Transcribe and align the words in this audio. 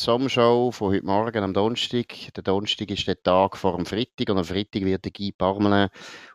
Sommershow 0.00 0.70
von 0.70 0.92
heute 0.92 1.04
Morgen 1.04 1.42
am 1.42 1.52
Donnerstag. 1.52 2.32
Der 2.36 2.44
Donnerstag 2.44 2.88
ist 2.92 3.08
der 3.08 3.20
Tag 3.20 3.56
vor 3.56 3.76
dem 3.76 3.84
Freitag 3.84 4.30
und 4.30 4.38
am 4.38 4.44
Freitag 4.44 4.84
wird 4.84 5.04
der 5.04 5.10
Guy 5.10 5.32
Parmelin 5.32 5.88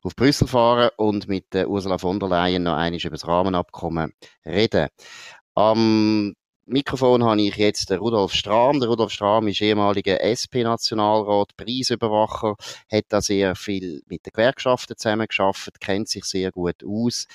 auf 0.04 0.18
Brüssel 0.18 0.50
fahren 0.50 0.90
und 0.98 1.30
mit 1.30 1.56
Ursula 1.56 1.98
von 1.98 2.20
der 2.20 2.28
Leyen 2.28 2.64
noch 2.64 2.76
einmal 2.76 3.00
über 3.00 3.12
das 3.12 3.26
Rahmenabkommen 3.26 4.12
reden. 4.46 4.90
Am 5.56 6.34
Mikrofon 6.66 7.24
habe 7.24 7.42
ich 7.42 7.56
jetzt 7.56 7.90
den 7.90 8.00
Rudolf 8.00 8.34
Strahm. 8.34 8.82
Der 8.82 8.90
Rudolf 8.90 9.14
Strahm 9.14 9.48
ist 9.48 9.62
ehemaliger 9.62 10.20
SP-Nationalrat, 10.20 11.56
Preisüberwacher, 11.56 12.56
hat 12.92 13.06
da 13.08 13.22
sehr 13.22 13.56
viel 13.56 14.02
mit 14.08 14.26
den 14.26 14.34
Gewerkschaften 14.34 14.98
zusammengearbeitet, 14.98 15.80
kennt 15.80 16.10
sich 16.10 16.26
sehr 16.26 16.52
gut 16.52 16.84
aus. 16.86 17.28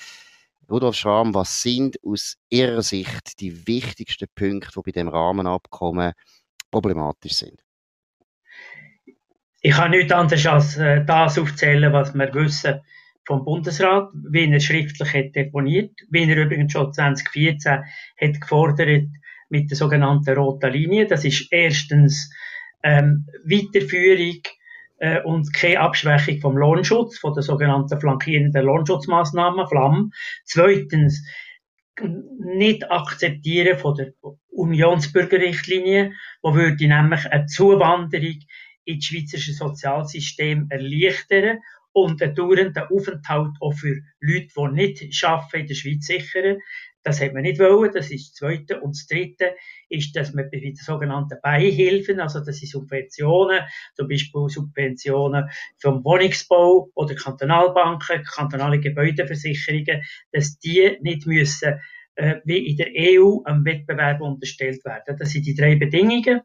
Rudolf 0.71 0.97
Schramm, 0.97 1.35
was 1.35 1.63
sind 1.63 1.99
aus 2.05 2.37
Ihrer 2.51 2.83
Sicht 2.83 3.41
die 3.41 3.67
wichtigsten 3.67 4.29
Punkte, 4.35 4.71
die 4.77 4.83
bei 4.83 4.91
dem 4.91 5.09
Rahmenabkommen 5.09 6.13
problematisch 6.71 7.33
sind? 7.33 7.65
Ich 9.61 9.73
kann 9.73 9.91
nichts 9.91 10.13
anderes 10.13 10.47
als 10.47 10.77
äh, 10.77 11.05
das 11.05 11.39
aufzählen, 11.39 11.93
was 11.93 12.15
wir 12.15 12.33
wissen 12.35 12.81
vom 13.27 13.45
Bundesrat, 13.45 14.11
wie 14.31 14.51
er 14.51 14.61
schriftlich 14.61 15.13
hat 15.13 15.35
deponiert, 15.35 15.93
wie 16.11 16.31
er 16.31 16.45
übrigens 16.45 16.73
schon 16.73 16.93
2014 16.93 17.85
hat 18.21 18.41
gefordert 18.41 19.09
mit 19.49 19.71
der 19.71 19.77
sogenannten 19.77 20.37
roten 20.37 20.73
Linie. 20.73 21.07
Das 21.07 21.25
ist 21.25 21.51
erstens 21.51 22.31
ähm, 22.83 23.27
Weiterführung 23.45 24.43
äh, 24.99 25.23
und 25.23 25.53
keine 25.53 25.81
Abschwächung 25.81 26.41
vom 26.41 26.57
Lohnschutz, 26.57 27.19
von 27.19 27.35
der 27.35 27.43
sogenannten 27.43 27.99
flankierenden 27.99 28.65
Lohnschutzmaßnahmen, 28.65 29.67
FLAM. 29.67 30.13
Zweitens, 30.45 31.25
nicht 32.41 32.91
akzeptieren 32.91 33.79
von 33.79 33.97
der 33.97 34.13
Unionsbürgerrichtlinie, 34.51 36.13
wo 36.43 36.55
würde 36.55 36.87
nämlich 36.87 37.27
eine 37.31 37.47
Zuwanderung 37.47 38.39
ins 38.85 39.05
schweizerische 39.05 39.53
Sozialsystem 39.53 40.67
erleichtern 40.71 41.59
und 41.93 42.23
einen 42.23 42.35
dauernden 42.35 42.85
Aufenthalt 42.91 43.53
auch 43.61 43.73
für 43.73 44.01
Leute, 44.21 44.49
die 44.57 44.75
nicht 44.75 45.25
arbeiten, 45.25 45.61
in 45.61 45.67
der 45.67 45.75
Schweiz 45.75 46.07
sichern. 46.07 46.59
Das 47.09 47.23
hat 47.23 47.33
man 47.33 47.41
nicht 47.41 47.59
wollen, 47.59 47.91
das 47.91 48.11
ist 48.11 48.29
das 48.29 48.35
Zweite. 48.35 48.81
Und 48.83 48.95
das 48.95 49.07
Dritte 49.07 49.57
ist, 49.89 50.15
dass 50.15 50.35
man 50.35 50.51
bei 50.51 50.61
den 50.61 50.75
sogenannten 50.77 51.39
Beihilfen, 51.43 52.21
also 52.21 52.41
das 52.41 52.59
sind 52.59 52.69
Subventionen, 52.69 53.63
zum 53.95 54.09
Beispiel 54.09 54.47
Subventionen 54.49 55.49
vom 55.79 56.05
Wohnungsbau 56.05 56.91
oder 56.95 57.15
Kantonalbanken, 57.15 58.25
kantonale 58.25 58.79
Gebäudeversicherungen, 58.79 60.03
dass 60.33 60.59
die 60.59 60.99
nicht 61.01 61.27
müssen 61.27 61.81
äh, 62.17 62.43
wie 62.45 62.67
in 62.67 62.77
der 62.77 62.89
EU 62.95 63.41
am 63.45 63.65
Wettbewerb 63.65 64.21
unterstellt 64.21 64.85
werden. 64.85 65.17
Das 65.19 65.31
sind 65.31 65.47
die 65.47 65.55
drei 65.55 65.77
Bedingungen. 65.77 66.43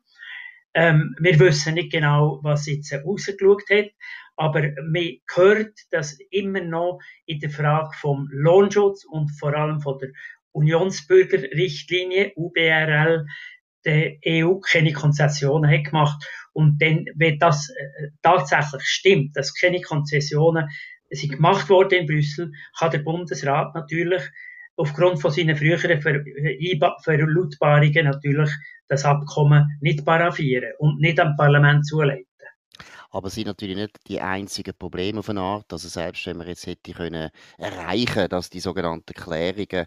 Ähm, 0.75 1.13
wir 1.19 1.37
wissen 1.39 1.73
nicht 1.73 1.91
genau, 1.91 2.39
was 2.41 2.67
jetzt 2.67 2.93
rausgeschaut 2.93 3.69
hat, 3.69 3.91
aber 4.37 4.61
man 4.81 5.17
hört, 5.35 5.77
dass 5.91 6.17
immer 6.31 6.61
noch 6.61 6.99
in 7.25 7.39
der 7.39 7.49
Frage 7.49 7.91
vom 7.99 8.27
Lohnschutz 8.31 9.05
und 9.05 9.29
vor 9.37 9.53
allem 9.53 9.81
von 9.81 9.99
der 9.99 10.09
Unionsbürgerrichtlinie, 10.53 12.33
UBRL, 12.35 13.25
der 13.85 14.13
EU 14.25 14.59
keine 14.59 14.93
Konzessionen 14.93 15.69
hat 15.69 15.85
gemacht. 15.85 16.25
Und 16.53 16.81
dann, 16.81 17.05
wenn 17.15 17.39
das 17.39 17.69
äh, 17.69 18.09
tatsächlich 18.21 18.83
stimmt, 18.83 19.35
dass 19.35 19.53
keine 19.53 19.81
Konzessionen 19.81 20.69
sind 21.09 21.33
gemacht 21.33 21.69
worden 21.69 21.99
in 21.99 22.07
Brüssel, 22.07 22.51
kann 22.77 22.91
der 22.91 22.99
Bundesrat 22.99 23.75
natürlich 23.75 24.23
aufgrund 24.75 25.21
von 25.21 25.31
seinen 25.31 25.55
früheren 25.55 26.01
Ver 26.01 26.23
Verlautbarungen 27.03 28.05
natürlich 28.05 28.49
das 28.87 29.05
Abkommen 29.05 29.77
nicht 29.81 30.05
paraffieren 30.05 30.73
und 30.79 30.99
nicht 30.99 31.19
am 31.19 31.35
Parlament 31.35 31.85
zuleiten. 31.85 32.27
Aber 33.11 33.27
es 33.27 33.35
sind 33.35 33.45
natürlich 33.45 33.75
nicht 33.77 33.99
die 34.07 34.19
einzigen 34.19 34.73
Probleme 34.75 35.19
auf 35.19 35.29
eine 35.29 35.41
Art. 35.41 35.71
Also 35.71 35.87
selbst 35.87 36.25
wenn 36.25 36.37
man 36.37 36.47
jetzt 36.47 36.65
hätte 36.65 36.93
können 36.93 37.29
erreichen, 37.59 38.27
dass 38.27 38.49
die 38.49 38.59
sogenannten 38.59 39.13
Klärungen 39.13 39.85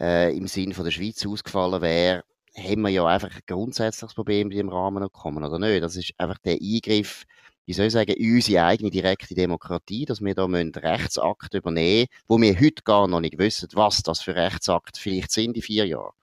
äh, 0.00 0.36
im 0.36 0.46
Sinn 0.46 0.72
von 0.72 0.84
der 0.84 0.90
Schweiz 0.90 1.24
ausgefallen 1.26 1.82
wäre, 1.82 2.24
haben 2.56 2.82
wir 2.82 2.90
ja 2.90 3.06
einfach 3.06 3.30
ein 3.30 3.42
grundsätzliches 3.46 4.14
Problem 4.14 4.48
mit 4.48 4.58
dem 4.58 4.68
Rahmen 4.68 5.06
kommen, 5.10 5.44
oder 5.44 5.58
nicht? 5.58 5.82
Das 5.82 5.96
ist 5.96 6.12
einfach 6.18 6.38
der 6.38 6.58
Eingriff, 6.60 7.24
wie 7.64 7.72
soll 7.72 7.86
ich 7.86 7.92
sagen, 7.92 8.12
in 8.12 8.34
unsere 8.34 8.64
eigene 8.64 8.90
direkte 8.90 9.34
Demokratie, 9.34 10.04
dass 10.04 10.20
wir 10.20 10.34
da 10.34 10.44
Rechtsakte 10.44 11.58
übernehmen 11.58 12.06
müssen, 12.10 12.24
wo 12.28 12.40
wir 12.40 12.60
heute 12.60 12.82
gar 12.84 13.08
noch 13.08 13.20
nicht 13.20 13.38
wissen, 13.38 13.68
was 13.72 14.02
das 14.02 14.20
für 14.20 14.34
Rechtsakte 14.34 15.00
vielleicht 15.00 15.30
sind 15.30 15.56
in 15.56 15.62
vier 15.62 15.86
Jahren. 15.86 16.14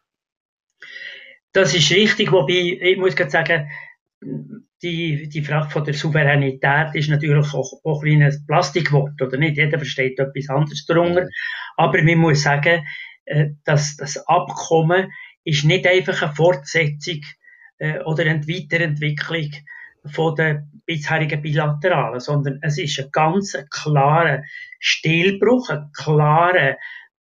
Das 1.53 1.73
ist 1.73 1.89
richtig, 1.91 2.31
wobei, 2.31 2.77
ich 2.81 2.97
muss 2.97 3.15
gerade 3.15 3.31
sagen, 3.31 3.69
die, 4.81 5.27
die 5.29 5.43
Frage 5.43 5.69
von 5.69 5.83
der 5.83 5.93
Souveränität 5.93 6.93
ist 6.93 7.09
natürlich 7.09 7.53
auch, 7.53 7.73
auch 7.83 8.03
ein 8.03 8.45
Plastikwort, 8.47 9.21
oder 9.21 9.37
nicht? 9.37 9.57
Jeder 9.57 9.77
versteht 9.77 10.19
etwas 10.19 10.49
anderes 10.49 10.85
darunter. 10.85 11.27
Aber 11.77 12.01
man 12.03 12.17
muss 12.17 12.43
sagen, 12.43 12.85
äh, 13.29 13.51
dass 13.63 13.95
das 13.95 14.17
Abkommen 14.27 15.11
ist 15.43 15.63
nicht 15.63 15.85
einfach 15.85 16.21
eine 16.21 16.33
Fortsetzung 16.33 17.21
äh, 17.77 17.99
oder 17.99 18.23
eine 18.25 18.47
Weiterentwicklung 18.47 19.51
von 20.05 20.35
der 20.35 20.67
bisherigen 20.85 21.41
Bilateralen, 21.41 22.19
sondern 22.19 22.59
es 22.63 22.79
ist 22.79 22.99
ein 22.99 23.11
ganz 23.11 23.55
klarer 23.69 24.41
Stilbruch, 24.79 25.69
ein 25.69 25.91
klarer 25.93 26.77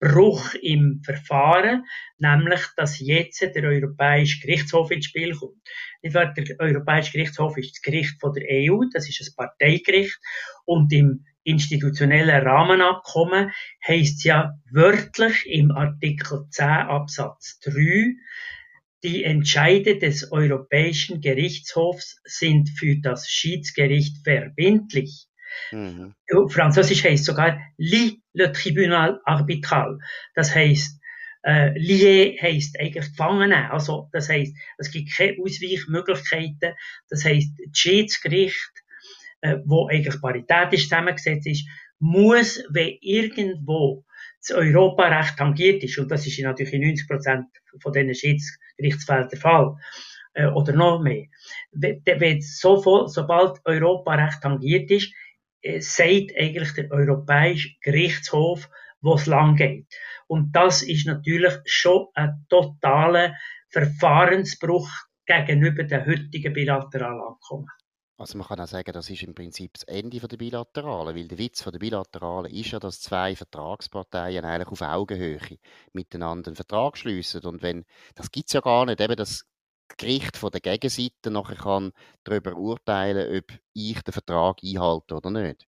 Bruch 0.01 0.55
im 0.55 1.01
Verfahren, 1.05 1.85
nämlich, 2.17 2.59
dass 2.75 2.99
jetzt 2.99 3.41
der 3.41 3.63
Europäische 3.63 4.41
Gerichtshof 4.41 4.91
ins 4.91 5.05
Spiel 5.05 5.33
kommt. 5.33 5.61
Nicht 6.01 6.15
wahr? 6.15 6.33
Der 6.33 6.59
Europäische 6.59 7.13
Gerichtshof 7.13 7.57
ist 7.57 7.77
das 7.77 7.81
Gericht 7.81 8.19
von 8.19 8.33
der 8.33 8.43
EU, 8.49 8.81
das 8.91 9.07
ist 9.07 9.21
ein 9.21 9.35
Parteigericht, 9.37 10.19
und 10.65 10.91
im 10.91 11.23
institutionellen 11.43 12.45
Rahmenabkommen 12.45 13.51
heißt 13.87 14.23
ja 14.23 14.53
wörtlich 14.71 15.45
im 15.45 15.71
Artikel 15.71 16.45
10 16.49 16.65
Absatz 16.65 17.59
3, 17.65 18.15
die 19.03 19.23
Entscheide 19.25 19.99
des 19.99 20.31
Europäischen 20.31 21.19
Gerichtshofs 21.19 22.21
sind 22.23 22.69
für 22.69 22.97
das 23.01 23.27
Schiedsgericht 23.27 24.23
verbindlich. 24.23 25.27
Mhm. 25.71 26.15
Französisch 26.49 27.03
heißt 27.03 27.25
sogar 27.25 27.59
li 27.77 28.21
le 28.33 28.51
tribunal 28.51 29.19
arbitral. 29.25 29.99
Das 30.33 30.55
heißt, 30.55 30.99
äh, 31.43 31.77
lié 31.77 32.41
heißt 32.41 32.79
eigentlich 32.79 33.09
Gefangene. 33.09 33.71
Also, 33.71 34.09
das 34.13 34.29
heißt, 34.29 34.55
es 34.77 34.91
gibt 34.91 35.15
keine 35.15 35.37
Ausweichmöglichkeiten. 35.39 36.73
Das 37.09 37.25
heißt, 37.25 37.51
das 37.57 37.77
Schiedsgericht 37.77 38.71
äh, 39.43 39.57
wo 39.65 39.87
eigentlich 39.87 40.21
paritätisch 40.21 40.83
zusammengesetzt 40.83 41.47
ist, 41.47 41.67
muss, 41.99 42.63
wenn 42.69 42.97
irgendwo 43.01 44.05
das 44.39 44.55
Europarecht 44.55 45.37
tangiert 45.37 45.83
ist, 45.83 45.97
und 45.99 46.09
das 46.09 46.25
ist 46.25 46.39
natürlich 46.39 46.73
in 46.73 46.81
90 46.81 47.07
Prozent 47.07 47.45
von 47.81 47.91
diesen 47.91 48.15
Schiedsgerichtsfällen 48.15 49.27
der 49.29 49.39
Fall, 49.39 49.75
äh, 50.33 50.47
oder 50.47 50.73
noch 50.73 51.01
mehr, 51.01 51.25
wenn, 51.71 52.01
wenn 52.05 52.41
sofort, 52.41 53.11
sobald 53.11 53.59
Europarecht 53.65 54.41
tangiert 54.41 54.89
ist, 54.91 55.13
äh, 55.61 55.81
sagt 55.81 56.31
eigentlich 56.37 56.73
der 56.73 56.89
Europäische 56.91 57.69
Gerichtshof, 57.81 58.69
wo 59.01 59.15
es 59.15 59.25
lang 59.25 59.57
geht. 59.57 59.87
Und 60.27 60.53
das 60.55 60.83
ist 60.83 61.05
natürlich 61.05 61.53
schon 61.65 62.07
ein 62.13 62.45
totaler 62.47 63.35
Verfahrensbruch 63.69 64.89
gegenüber 65.25 65.83
den 65.83 66.05
heutigen 66.05 66.53
bilateralen 66.53 67.21
Abkommen. 67.21 67.67
Also 68.17 68.37
man 68.37 68.47
kann 68.47 68.59
auch 68.59 68.67
sagen, 68.67 68.93
das 68.93 69.09
ist 69.09 69.23
im 69.23 69.33
Prinzip 69.33 69.73
das 69.73 69.83
Ende 69.83 70.19
der 70.19 70.37
Bilateralen, 70.37 71.15
weil 71.15 71.27
der 71.27 71.37
Witz 71.39 71.63
der 71.63 71.79
Bilateralen 71.79 72.51
ist 72.51 72.71
ja, 72.71 72.79
dass 72.79 73.01
zwei 73.01 73.35
Vertragsparteien 73.35 74.45
eigentlich 74.45 74.67
auf 74.67 74.81
Augenhöhe 74.81 75.39
miteinander 75.93 76.49
einen 76.49 76.55
Vertrag 76.55 76.97
schließen. 76.97 77.41
Und 77.41 77.63
wenn, 77.63 77.85
das 78.13 78.31
gibt 78.31 78.49
es 78.49 78.53
ja 78.53 78.61
gar 78.61 78.85
nicht, 78.85 79.01
eben 79.01 79.15
das 79.15 79.47
Gericht 79.97 80.37
von 80.37 80.51
der 80.51 80.61
Gegenseite 80.61 81.31
nachher 81.31 81.55
kann 81.55 81.91
darüber 82.23 82.55
urteilen, 82.55 83.37
ob 83.37 83.51
ich 83.73 84.01
den 84.01 84.13
Vertrag 84.13 84.57
einhalte 84.63 85.15
oder 85.15 85.31
nicht. 85.31 85.65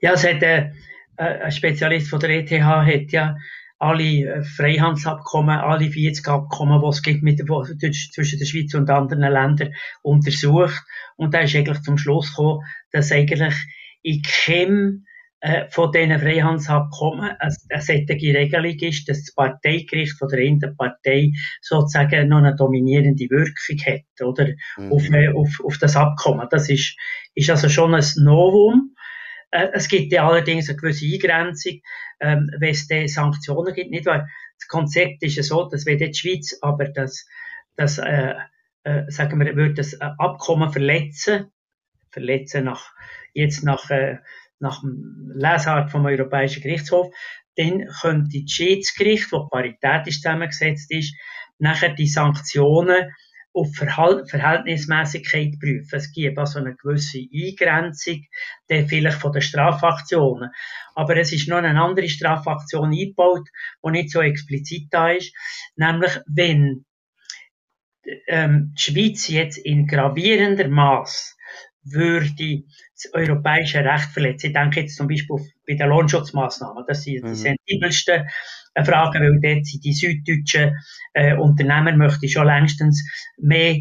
Ja, 0.00 0.12
es 0.12 0.24
hat, 0.24 0.42
äh, 0.42 0.72
äh 1.16 1.40
ein 1.40 1.52
Spezialist 1.52 2.08
von 2.10 2.20
der 2.20 2.30
ETH 2.30 2.50
hat 2.50 3.12
ja 3.12 3.36
alle 3.84 4.02
äh, 4.02 4.42
Freihandelsabkommen, 4.42 5.58
alle 5.58 5.90
40 5.90 6.26
Abkommen, 6.26 6.80
die 6.80 6.88
es 6.88 7.02
gibt 7.02 7.22
mit, 7.22 7.38
zwischen 7.38 8.38
der 8.38 8.46
Schweiz 8.46 8.74
und 8.74 8.88
anderen 8.88 9.20
Ländern 9.20 9.74
untersucht. 10.02 10.82
Und 11.16 11.34
da 11.34 11.40
ist 11.40 11.54
eigentlich 11.54 11.82
zum 11.82 11.98
Schluss 11.98 12.30
gekommen, 12.30 12.60
dass 12.92 13.12
eigentlich 13.12 13.54
in 14.02 14.22
keinem 14.22 15.04
äh, 15.40 15.68
von 15.68 15.92
diesen 15.92 16.18
Freihandelsabkommen 16.18 17.32
eine, 17.38 17.56
eine 17.68 17.82
solche 17.82 18.34
Regelung 18.34 18.78
ist, 18.78 19.06
dass 19.10 19.24
das 19.24 19.34
Parteigericht 19.34 20.16
von 20.18 20.28
der 20.28 20.38
einen 20.38 20.76
Partei 20.78 21.32
sozusagen 21.60 22.28
noch 22.28 22.38
eine 22.38 22.56
dominierende 22.56 23.28
Wirkung 23.28 23.78
hat, 23.84 24.26
oder? 24.26 24.48
Mhm. 24.78 24.92
Auf, 24.92 25.10
äh, 25.10 25.28
auf, 25.28 25.60
auf 25.62 25.76
das 25.76 25.96
Abkommen. 25.96 26.48
Das 26.50 26.70
ist, 26.70 26.96
ist 27.34 27.50
also 27.50 27.68
schon 27.68 27.94
ein 27.94 28.04
Novum. 28.16 28.93
Äh, 29.54 29.70
es 29.72 29.88
gibt 29.88 30.12
ja 30.12 30.26
allerdings 30.28 30.68
eine 30.68 30.76
gewisse 30.76 31.06
Eingrenzung, 31.06 31.80
ähm, 32.20 32.50
wenn 32.58 32.70
es 32.70 32.88
da 32.88 33.06
Sanktionen 33.06 33.72
gibt. 33.72 33.90
Nicht 33.90 34.06
wahr? 34.06 34.28
Das 34.58 34.68
Konzept 34.68 35.22
ist 35.22 35.36
ja 35.36 35.42
so, 35.44 35.68
dass 35.68 35.86
wenn 35.86 35.98
die 35.98 36.12
Schweiz 36.12 36.58
aber 36.60 36.88
das, 36.88 37.24
das 37.76 37.98
äh, 37.98 38.34
äh, 38.82 39.04
sagen 39.08 39.38
wir, 39.38 39.54
würde 39.54 39.74
das 39.74 40.00
Abkommen 40.00 40.72
verletzen, 40.72 41.52
verletzen 42.10 42.64
nach, 42.64 42.92
jetzt 43.32 43.62
nach, 43.62 43.90
äh, 43.90 44.18
nach 44.58 44.80
dem 44.80 45.32
Lesart 45.34 45.90
vom 45.90 46.04
Europäischen 46.06 46.62
Gerichtshof, 46.62 47.14
dann 47.56 47.86
könnte 48.00 48.40
das 48.42 48.50
Schiedsgericht, 48.50 49.32
das 49.32 49.48
paritätisch 49.50 50.20
zusammengesetzt 50.20 50.90
ist, 50.90 51.14
nachher 51.58 51.94
die 51.94 52.08
Sanktionen 52.08 53.12
auf 53.54 53.72
Verhalt 53.74 54.28
Verhältnismäßigkeit 54.28 55.60
prüfen. 55.60 55.96
Es 55.96 56.12
gibt 56.12 56.38
also 56.38 56.58
eine 56.58 56.74
gewisse 56.74 57.20
Eingrenzung, 57.32 58.24
der 58.68 58.86
vielleicht 58.86 59.18
von 59.18 59.32
den 59.32 59.42
Strafaktionen. 59.42 60.50
Aber 60.94 61.16
es 61.16 61.32
ist 61.32 61.48
noch 61.48 61.58
eine 61.58 61.80
andere 61.80 62.08
Strafaktion 62.08 62.90
eingebaut, 62.90 63.48
die 63.84 63.90
nicht 63.90 64.10
so 64.10 64.20
explizit 64.20 64.88
da 64.90 65.10
ist, 65.10 65.32
nämlich 65.76 66.18
wenn 66.26 66.84
ähm, 68.26 68.74
die 68.76 68.82
Schweiz 68.82 69.28
jetzt 69.28 69.58
in 69.58 69.86
gravierender 69.86 70.68
Maß 70.68 71.36
würde 71.84 72.64
das 72.94 73.12
europäische 73.12 73.84
Recht 73.84 74.10
verletzen. 74.10 74.48
Ich 74.48 74.52
denke 74.52 74.80
jetzt 74.80 74.96
zum 74.96 75.06
Beispiel 75.06 75.36
bei 75.66 75.74
den 75.74 75.88
Lohnschutzmaßnahmen. 75.88 76.84
Das 76.86 77.02
sind 77.02 77.22
die 77.22 77.28
mhm. 77.28 77.34
sensibelsten 77.34 78.28
Fragen, 78.82 79.22
weil 79.22 79.40
dort 79.40 79.66
sind 79.66 79.84
die 79.84 79.92
süddeutschen 79.92 80.76
äh, 81.12 81.36
Unternehmer 81.36 81.96
möchten 81.96 82.28
schon 82.28 82.46
längstens 82.46 83.04
mehr, 83.38 83.76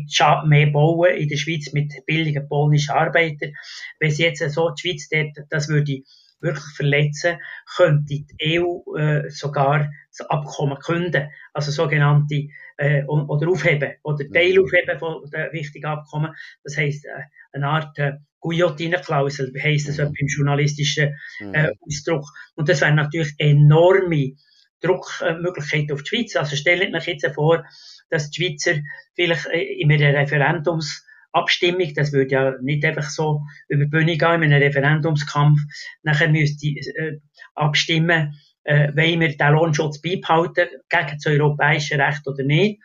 mehr 0.45 0.67
bauen 0.67 1.15
in 1.15 1.27
der 1.27 1.37
Schweiz 1.37 1.73
mit 1.73 1.93
billigen 2.05 2.47
polnischen 2.47 2.91
Arbeitern. 2.91 3.53
Wenn 3.99 4.11
sie 4.11 4.23
jetzt 4.23 4.47
so 4.51 4.69
die 4.69 4.81
Schweiz 4.81 5.09
dort, 5.09 5.47
das 5.49 5.67
würde 5.67 6.03
wirklich 6.43 6.75
verletzen, 6.75 7.37
könnte 7.75 8.05
die 8.05 8.59
EU 8.59 8.95
äh, 8.97 9.29
sogar 9.29 9.89
das 10.15 10.29
Abkommen 10.29 10.77
künden, 10.77 11.29
also 11.53 11.71
sogenannte 11.71 12.49
äh, 12.77 13.03
oder 13.05 13.49
aufheben 13.49 13.93
oder. 14.03 14.29
Teil 14.29 14.59
aufheben 14.59 14.99
von 14.99 15.29
den 15.31 15.53
wichtigen 15.53 15.85
Abkommen. 15.85 16.33
Das 16.63 16.77
heisst, 16.77 17.05
äh, 17.05 17.23
eine 17.53 17.67
Art 17.67 17.97
äh, 17.97 18.13
Guillotine-Klausel, 18.41 19.53
heisst 19.61 19.87
das 19.87 19.97
mhm. 19.97 20.13
im 20.17 20.27
journalistischen 20.27 21.15
äh, 21.39 21.67
mhm. 21.67 21.77
Ausdruck. 21.87 22.25
Und 22.55 22.69
das 22.69 22.81
wäre 22.81 22.93
natürlich 22.93 23.33
enorme 23.37 24.33
Druckmöglichkeit 24.83 25.91
auf 25.91 26.03
die 26.03 26.09
Schweiz. 26.09 26.35
Also 26.35 26.55
stellt 26.55 26.93
euch 26.93 27.07
jetzt 27.07 27.27
vor, 27.33 27.65
dass 28.09 28.29
die 28.29 28.43
Schweizer 28.43 28.79
vielleicht 29.15 29.45
äh, 29.47 29.61
in 29.61 29.91
einer 29.91 30.13
Referendumsabstimmung, 30.13 31.93
das 31.95 32.11
würde 32.13 32.31
ja 32.31 32.53
nicht 32.61 32.85
einfach 32.85 33.09
so 33.09 33.41
über 33.67 33.85
die 33.85 33.89
Bühne 33.89 34.17
gehen, 34.17 34.43
in 34.43 34.53
einem 34.53 34.63
Referendumskampf, 34.63 35.59
nachher 36.03 36.29
müsste 36.29 36.67
äh, 36.67 37.19
abstimmen, 37.55 38.39
äh, 38.63 38.89
wollen 38.95 39.19
wir 39.19 39.35
den 39.35 39.53
Lohnschutz 39.53 40.01
beibehalten 40.01 40.69
gegen 40.89 41.17
das 41.17 41.25
europäische 41.25 41.97
Recht 41.97 42.27
oder 42.27 42.43
nicht, 42.43 42.81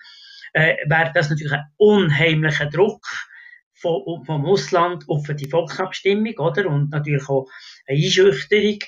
äh, 0.52 0.76
wäre 0.86 1.12
das 1.14 1.30
natürlich 1.30 1.52
ein 1.52 1.66
unheimlicher 1.76 2.66
Druck 2.66 3.06
von, 3.74 4.24
vom 4.24 4.44
Ausland 4.44 5.04
auf 5.08 5.26
die 5.28 5.48
Volksabstimmung, 5.48 6.36
oder? 6.38 6.66
Und 6.66 6.90
natürlich 6.90 7.28
auch 7.28 7.46
eine 7.86 7.98
Einschüchterung 7.98 8.78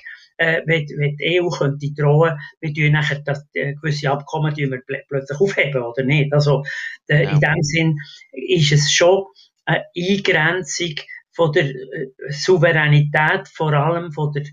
äh, 0.41 0.63
wenn, 0.65 0.87
wenn 0.97 1.15
die 1.17 1.39
EU 1.39 1.49
könnte 1.49 1.93
drohen, 1.93 2.39
wir 2.59 2.73
tun 2.73 2.93
nachher 2.93 3.19
das 3.19 3.47
äh, 3.53 3.75
gewisse 3.75 4.09
Abkommen 4.09 4.55
tun 4.55 4.71
wir 4.71 4.81
pl 4.81 5.03
plötzlich 5.07 5.39
aufheben 5.39 5.83
oder 5.83 6.03
nicht. 6.03 6.33
Also 6.33 6.63
äh, 7.07 7.23
ja. 7.23 7.31
in 7.31 7.39
dem 7.39 7.61
Sinn 7.61 7.99
ist 8.31 8.71
es 8.71 8.91
schon 8.91 9.25
eine 9.65 9.85
Eingrenzung 9.95 10.95
von 11.31 11.51
der 11.51 11.65
äh, 11.65 12.07
Souveränität, 12.29 13.47
vor 13.53 13.73
allem 13.73 14.11
von 14.11 14.33
der 14.33 14.45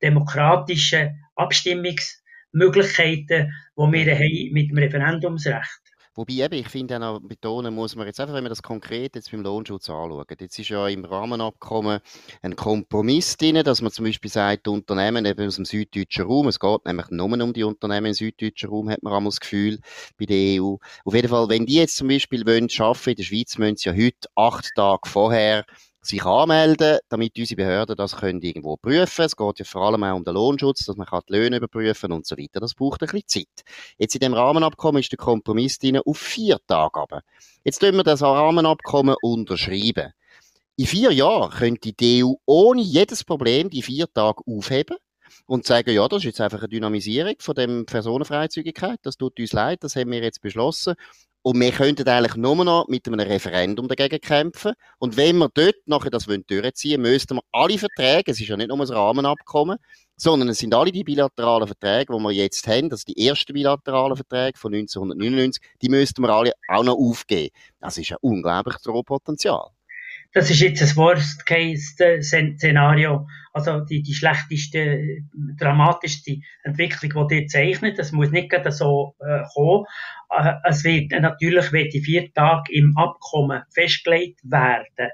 demokratischen 0.00 1.24
Abstimmungsmöglichkeiten, 1.34 3.52
die 3.76 3.92
wir 3.92 4.14
haben 4.14 4.52
mit 4.52 4.70
dem 4.70 4.78
Referendumsrecht. 4.78 5.81
Wobei 6.14 6.34
eben, 6.34 6.54
ich 6.54 6.68
finde 6.68 7.00
auch 7.00 7.20
betonen 7.20 7.74
muss 7.74 7.96
man 7.96 8.06
jetzt 8.06 8.20
einfach, 8.20 8.34
wenn 8.34 8.44
man 8.44 8.50
das 8.50 8.62
konkret 8.62 9.14
jetzt 9.14 9.30
beim 9.30 9.42
Lohnschutz 9.42 9.88
anschaut. 9.88 10.26
Jetzt 10.38 10.58
ist 10.58 10.68
ja 10.68 10.86
im 10.86 11.06
Rahmenabkommen 11.06 12.00
ein 12.42 12.54
Kompromiss 12.54 13.38
drin, 13.38 13.62
dass 13.64 13.80
man 13.80 13.92
zum 13.92 14.04
Beispiel 14.04 14.30
sagt, 14.30 14.66
die 14.66 14.70
Unternehmen 14.70 15.24
eben 15.24 15.46
aus 15.46 15.56
dem 15.56 15.64
süddeutschen 15.64 16.26
Raum, 16.26 16.48
es 16.48 16.60
geht 16.60 16.84
nämlich 16.84 17.08
nur 17.08 17.32
um 17.32 17.52
die 17.54 17.64
Unternehmen 17.64 18.08
im 18.08 18.14
süddeutschen 18.14 18.68
Raum, 18.68 18.90
hat 18.90 19.02
man 19.02 19.14
einmal 19.14 19.30
das 19.30 19.40
Gefühl, 19.40 19.78
bei 20.18 20.26
der 20.26 20.62
EU. 20.62 20.76
Auf 21.04 21.14
jeden 21.14 21.28
Fall, 21.28 21.48
wenn 21.48 21.64
die 21.64 21.76
jetzt 21.76 21.96
zum 21.96 22.08
Beispiel 22.08 22.46
wollen, 22.46 22.68
arbeiten 22.78 23.10
in 23.10 23.16
der 23.16 23.22
Schweiz, 23.22 23.56
müssen 23.56 23.76
sie 23.78 23.88
ja 23.88 23.94
heute 23.94 24.28
acht 24.34 24.70
Tage 24.76 25.08
vorher 25.08 25.64
sich 26.04 26.24
anmelden, 26.24 26.98
damit 27.08 27.38
unsere 27.38 27.56
Behörden 27.56 27.96
das 27.96 28.16
können 28.16 28.42
irgendwo 28.42 28.76
prüfen. 28.76 29.24
Es 29.24 29.36
geht 29.36 29.58
ja 29.60 29.64
vor 29.64 29.82
allem 29.82 30.02
auch 30.02 30.16
um 30.16 30.24
den 30.24 30.34
Lohnschutz, 30.34 30.84
dass 30.84 30.96
man 30.96 31.06
die 31.28 31.32
Löhne 31.32 31.56
überprüfen 31.58 32.10
und 32.10 32.26
so 32.26 32.36
weiter. 32.36 32.58
Das 32.60 32.74
braucht 32.74 33.02
ein 33.02 33.06
bisschen 33.06 33.28
Zeit. 33.28 33.64
Jetzt 33.98 34.14
in 34.16 34.20
dem 34.20 34.34
Rahmenabkommen 34.34 35.00
ist 35.00 35.12
der 35.12 35.18
Kompromiss 35.18 35.78
drin 35.78 35.98
auf 35.98 36.18
vier 36.18 36.58
Tage 36.66 37.00
aber. 37.00 37.22
Jetzt 37.64 37.78
tun 37.78 37.94
wir 37.94 38.02
das 38.02 38.22
Rahmenabkommen 38.22 39.14
unterschreiben. 39.22 40.12
In 40.76 40.86
vier 40.86 41.12
Jahren 41.12 41.50
könnte 41.50 41.92
die 41.92 42.24
EU 42.24 42.32
ohne 42.46 42.82
jedes 42.82 43.22
Problem 43.22 43.70
die 43.70 43.82
vier 43.82 44.12
Tage 44.12 44.42
aufheben 44.46 44.96
und 45.46 45.66
sagen, 45.66 45.94
ja, 45.94 46.08
das 46.08 46.18
ist 46.18 46.24
jetzt 46.24 46.40
einfach 46.40 46.58
eine 46.58 46.68
Dynamisierung 46.68 47.34
von 47.38 47.54
dem 47.54 47.86
Personenfreizügigkeit, 47.86 48.98
das 49.02 49.16
tut 49.16 49.38
uns 49.38 49.52
leid, 49.52 49.84
das 49.84 49.96
haben 49.96 50.10
wir 50.10 50.22
jetzt 50.22 50.40
beschlossen 50.40 50.94
und 51.42 51.60
wir 51.60 51.72
könnten 51.72 52.08
eigentlich 52.08 52.36
nur 52.36 52.64
noch 52.64 52.86
mit 52.88 53.06
einem 53.06 53.20
Referendum 53.20 53.88
dagegen 53.88 54.20
kämpfen. 54.20 54.74
Und 54.98 55.16
wenn 55.16 55.38
wir 55.38 55.50
dort 55.52 55.76
nachher 55.86 56.10
das 56.10 56.26
durchziehen 56.26 57.02
wollen, 57.02 57.12
müssten 57.12 57.36
wir 57.36 57.42
alle 57.50 57.78
Verträge, 57.78 58.30
es 58.30 58.40
ist 58.40 58.48
ja 58.48 58.56
nicht 58.56 58.68
nur 58.68 58.80
ein 58.80 58.88
Rahmenabkommen, 58.88 59.78
sondern 60.16 60.50
es 60.50 60.58
sind 60.58 60.74
alle 60.74 60.92
die 60.92 61.02
bilateralen 61.02 61.66
Verträge, 61.66 62.14
die 62.16 62.22
wir 62.22 62.30
jetzt 62.30 62.66
haben, 62.68 62.88
das 62.88 63.00
sind 63.00 63.16
die 63.16 63.26
ersten 63.26 63.54
bilateralen 63.54 64.16
Verträge 64.16 64.58
von 64.58 64.72
1999, 64.72 65.62
die 65.82 65.88
müssten 65.88 66.22
wir 66.22 66.30
alle 66.30 66.52
auch 66.68 66.84
noch 66.84 66.96
aufgeben. 66.96 67.50
Das 67.80 67.98
ist 67.98 68.12
ein 68.12 68.18
unglaubliches 68.20 68.82
Potenzial 68.82 69.70
das 70.34 70.50
ist 70.50 70.60
jetzt 70.60 70.82
ein 70.82 70.96
Worst-Case-Szenario, 70.96 73.26
also 73.52 73.80
die, 73.80 74.02
die 74.02 74.14
schlechteste, 74.14 75.18
dramatischste 75.58 76.38
Entwicklung, 76.62 77.28
die 77.28 77.42
ihr 77.42 77.48
zeichnet. 77.48 77.98
Das 77.98 78.12
muss 78.12 78.30
nicht 78.30 78.48
gerade 78.48 78.72
so 78.72 79.14
äh, 79.20 79.42
kommen. 79.52 79.84
Äh, 80.36 80.54
es 80.64 80.84
wird 80.84 81.10
natürlich, 81.12 81.72
wenn 81.72 81.88
die 81.88 82.00
vier 82.00 82.32
Tage 82.32 82.72
im 82.72 82.96
Abkommen 82.96 83.62
festgelegt 83.74 84.40
werden, 84.44 85.10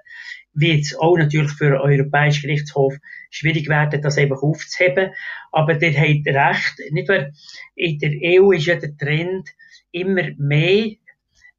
wird 0.54 0.80
es 0.80 0.96
auch 0.96 1.16
natürlich 1.16 1.52
für 1.52 1.70
den 1.70 1.80
Europäischen 1.80 2.42
Gerichtshof 2.42 2.94
schwierig 3.30 3.68
werden, 3.68 4.02
das 4.02 4.18
einfach 4.18 4.42
aufzuheben. 4.42 5.12
Aber 5.52 5.74
der 5.74 5.92
hat 5.92 6.26
recht. 6.26 6.92
Nicht 6.92 7.08
wahr? 7.08 7.28
In 7.74 7.98
der 7.98 8.12
EU 8.22 8.52
ist 8.52 8.66
ja 8.66 8.76
der 8.76 8.96
Trend 8.96 9.48
immer 9.92 10.30
mehr 10.36 10.92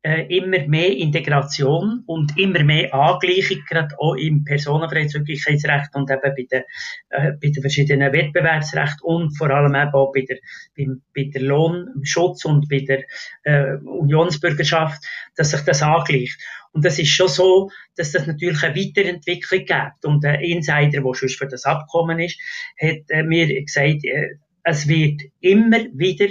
immer 0.01 0.66
mehr 0.68 0.96
Integration 0.96 2.04
und 2.06 2.38
immer 2.38 2.63
mehr 2.63 2.94
Angleichung, 2.94 3.58
gerade 3.68 4.00
auch 4.00 4.15
im 4.15 4.46
Personenfreizügigkeitsrecht 4.46 5.94
und 5.94 6.10
eben 6.10 6.22
bei 6.22 6.48
den, 6.50 6.63
äh, 7.10 7.32
bei 7.34 7.50
den 7.50 7.62
verschiedenen 7.62 8.13
Wettbewerbsrechten 8.13 9.01
und 9.03 9.38
vor 9.38 9.50
allem 9.50 9.75
eben 9.75 9.94
auch 9.94 10.13
bei 10.13 10.22
der, 10.22 10.38
beim, 10.77 11.01
bei 11.13 11.29
der 11.34 11.41
Lohnschutz 11.41 12.46
und 12.46 12.70
bei 12.70 12.79
der 12.79 13.03
äh, 13.44 13.77
Unionsbürgerschaft, 13.84 15.03
dass 15.36 15.51
sich 15.51 15.62
das 15.62 15.82
angleicht. 15.82 16.39
Und 16.72 16.86
das 16.86 17.00
ist 17.00 17.10
schon 17.10 17.27
so, 17.27 17.72
dass 17.96 18.12
das 18.12 18.27
natürlich 18.27 18.63
eine 18.63 18.75
Weiterentwicklung 18.75 19.65
gibt. 19.65 20.06
Und 20.06 20.24
der 20.24 20.39
Insider, 20.39 21.01
der 21.01 21.13
schon 21.13 21.29
für 21.29 21.48
das 21.48 21.65
Abkommen 21.65 22.20
ist, 22.20 22.39
hat 22.79 23.10
äh, 23.10 23.24
mir 23.24 23.48
gesagt, 23.63 24.06
äh, 24.06 24.36
es 24.63 24.88
wird 24.88 25.22
immer 25.41 25.79
wieder 25.94 26.27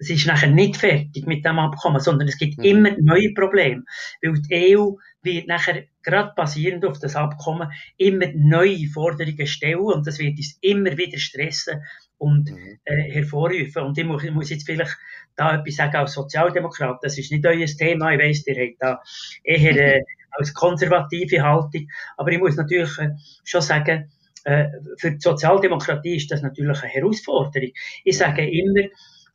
es 0.00 0.08
ist 0.08 0.26
nachher 0.26 0.48
nicht 0.48 0.78
fertig 0.78 1.26
mit 1.26 1.44
dem 1.44 1.58
Abkommen, 1.58 2.00
sondern 2.00 2.26
es 2.26 2.38
gibt 2.38 2.58
mhm. 2.58 2.64
immer 2.64 2.90
neue 2.98 3.34
Probleme. 3.34 3.84
Weil 4.22 4.40
die 4.40 4.76
EU 4.76 4.92
wird 5.22 5.46
nachher, 5.46 5.84
gerade 6.02 6.32
basierend 6.34 6.86
auf 6.86 6.98
das 6.98 7.14
Abkommen, 7.14 7.70
immer 7.98 8.26
neue 8.34 8.86
Forderungen 8.86 9.46
stellen 9.46 9.80
und 9.80 10.06
das 10.06 10.18
wird 10.18 10.38
uns 10.38 10.56
immer 10.62 10.96
wieder 10.96 11.18
stressen 11.18 11.82
und 12.16 12.50
mhm. 12.50 12.78
äh, 12.84 13.12
hervorrufen. 13.12 13.82
Und 13.82 13.98
ich 13.98 14.04
muss, 14.04 14.24
ich 14.24 14.30
muss 14.30 14.48
jetzt 14.48 14.64
vielleicht 14.64 14.96
da 15.36 15.56
etwas 15.56 15.76
sagen 15.76 15.96
als 15.96 16.14
Sozialdemokrat, 16.14 16.98
das 17.02 17.18
ist 17.18 17.30
nicht 17.30 17.46
euer 17.46 17.66
Thema, 17.66 18.12
ich 18.12 18.20
weiss, 18.20 18.46
ihr 18.46 18.56
habt 18.56 18.76
da 18.80 19.02
eher 19.44 19.96
äh, 19.96 20.02
als 20.30 20.54
konservative 20.54 21.42
Haltung, 21.42 21.88
aber 22.16 22.32
ich 22.32 22.38
muss 22.38 22.56
natürlich 22.56 22.96
äh, 22.98 23.10
schon 23.44 23.60
sagen, 23.60 24.10
äh, 24.44 24.68
für 24.96 25.12
die 25.12 25.20
Sozialdemokratie 25.20 26.16
ist 26.16 26.30
das 26.30 26.40
natürlich 26.40 26.82
eine 26.82 26.90
Herausforderung. 26.90 27.70
Ich 28.04 28.16
sage 28.16 28.48
immer, 28.48 28.88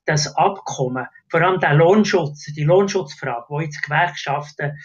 das 0.05 0.35
Abkommen, 0.35 1.07
vor 1.29 1.41
allem 1.41 1.59
der 1.59 1.73
Lohnschutz, 1.73 2.45
die 2.53 2.63
Lohnschutzfrage, 2.63 3.45
wo 3.49 3.59
jetzt 3.59 3.81
Gewerkschaften 3.81 4.77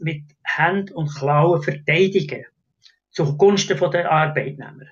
mit 0.00 0.22
Hand 0.46 0.92
und 0.92 1.14
Klauen 1.14 1.62
verteidigen, 1.62 2.44
zugunsten 3.10 3.78
der 3.90 4.10
Arbeitnehmer. 4.10 4.86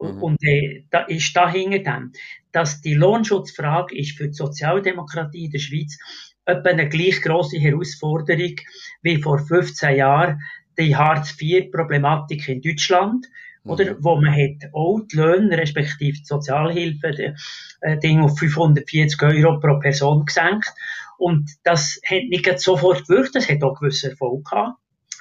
Mhm. 0.00 0.22
Und 0.22 0.44
äh, 0.44 0.84
da 0.90 1.00
ist 1.00 1.34
dahinter 1.34 1.78
dann, 1.78 2.12
dass 2.52 2.80
die 2.80 2.94
Lohnschutzfrage 2.94 3.96
ist 3.96 4.16
für 4.16 4.28
die 4.28 4.34
Sozialdemokratie 4.34 5.46
in 5.46 5.50
der 5.50 5.58
Schweiz 5.58 5.98
etwa 6.44 6.68
eine 6.68 6.88
gleich 6.88 7.20
grosse 7.22 7.58
Herausforderung 7.58 8.56
wie 9.02 9.20
vor 9.20 9.38
15 9.38 9.96
Jahren 9.96 10.40
die 10.78 10.94
Hartz-IV-Problematik 10.94 12.48
in 12.48 12.60
Deutschland 12.60 13.26
oder? 13.66 13.94
Mhm. 13.94 13.96
Wo 14.00 14.16
man 14.16 14.32
hat 14.32 14.72
auch 14.72 15.00
die 15.10 15.16
Löhne, 15.16 15.58
respektive 15.58 16.18
die 16.18 16.24
Sozialhilfe, 16.24 17.34
äh, 17.80 17.98
Ding 17.98 18.20
auf 18.20 18.38
540 18.38 19.22
Euro 19.22 19.58
pro 19.58 19.78
Person 19.78 20.24
gesenkt. 20.24 20.72
Und 21.18 21.50
das 21.64 22.00
hat 22.04 22.24
nicht 22.28 22.60
sofort 22.60 23.06
gewirkt, 23.06 23.34
das 23.34 23.48
hat 23.48 23.62
auch 23.62 23.78
gewissen 23.78 24.10
Erfolg 24.10 24.48
gehabt. 24.48 24.78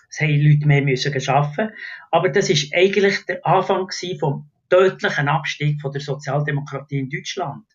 Es 0.09 0.19
haben 0.19 0.39
Leute 0.39 0.65
mehr 0.65 0.81
müssen 0.81 1.13
arbeiten. 1.27 1.73
Aber 2.11 2.29
das 2.29 2.49
ist 2.49 2.73
eigentlich 2.73 3.25
der 3.25 3.45
Anfang 3.45 3.89
vom 4.19 4.49
deutlichen 4.69 5.27
Abstieg 5.27 5.81
von 5.81 5.91
der 5.91 6.01
Sozialdemokratie 6.01 6.99
in 6.99 7.09
Deutschland. 7.09 7.65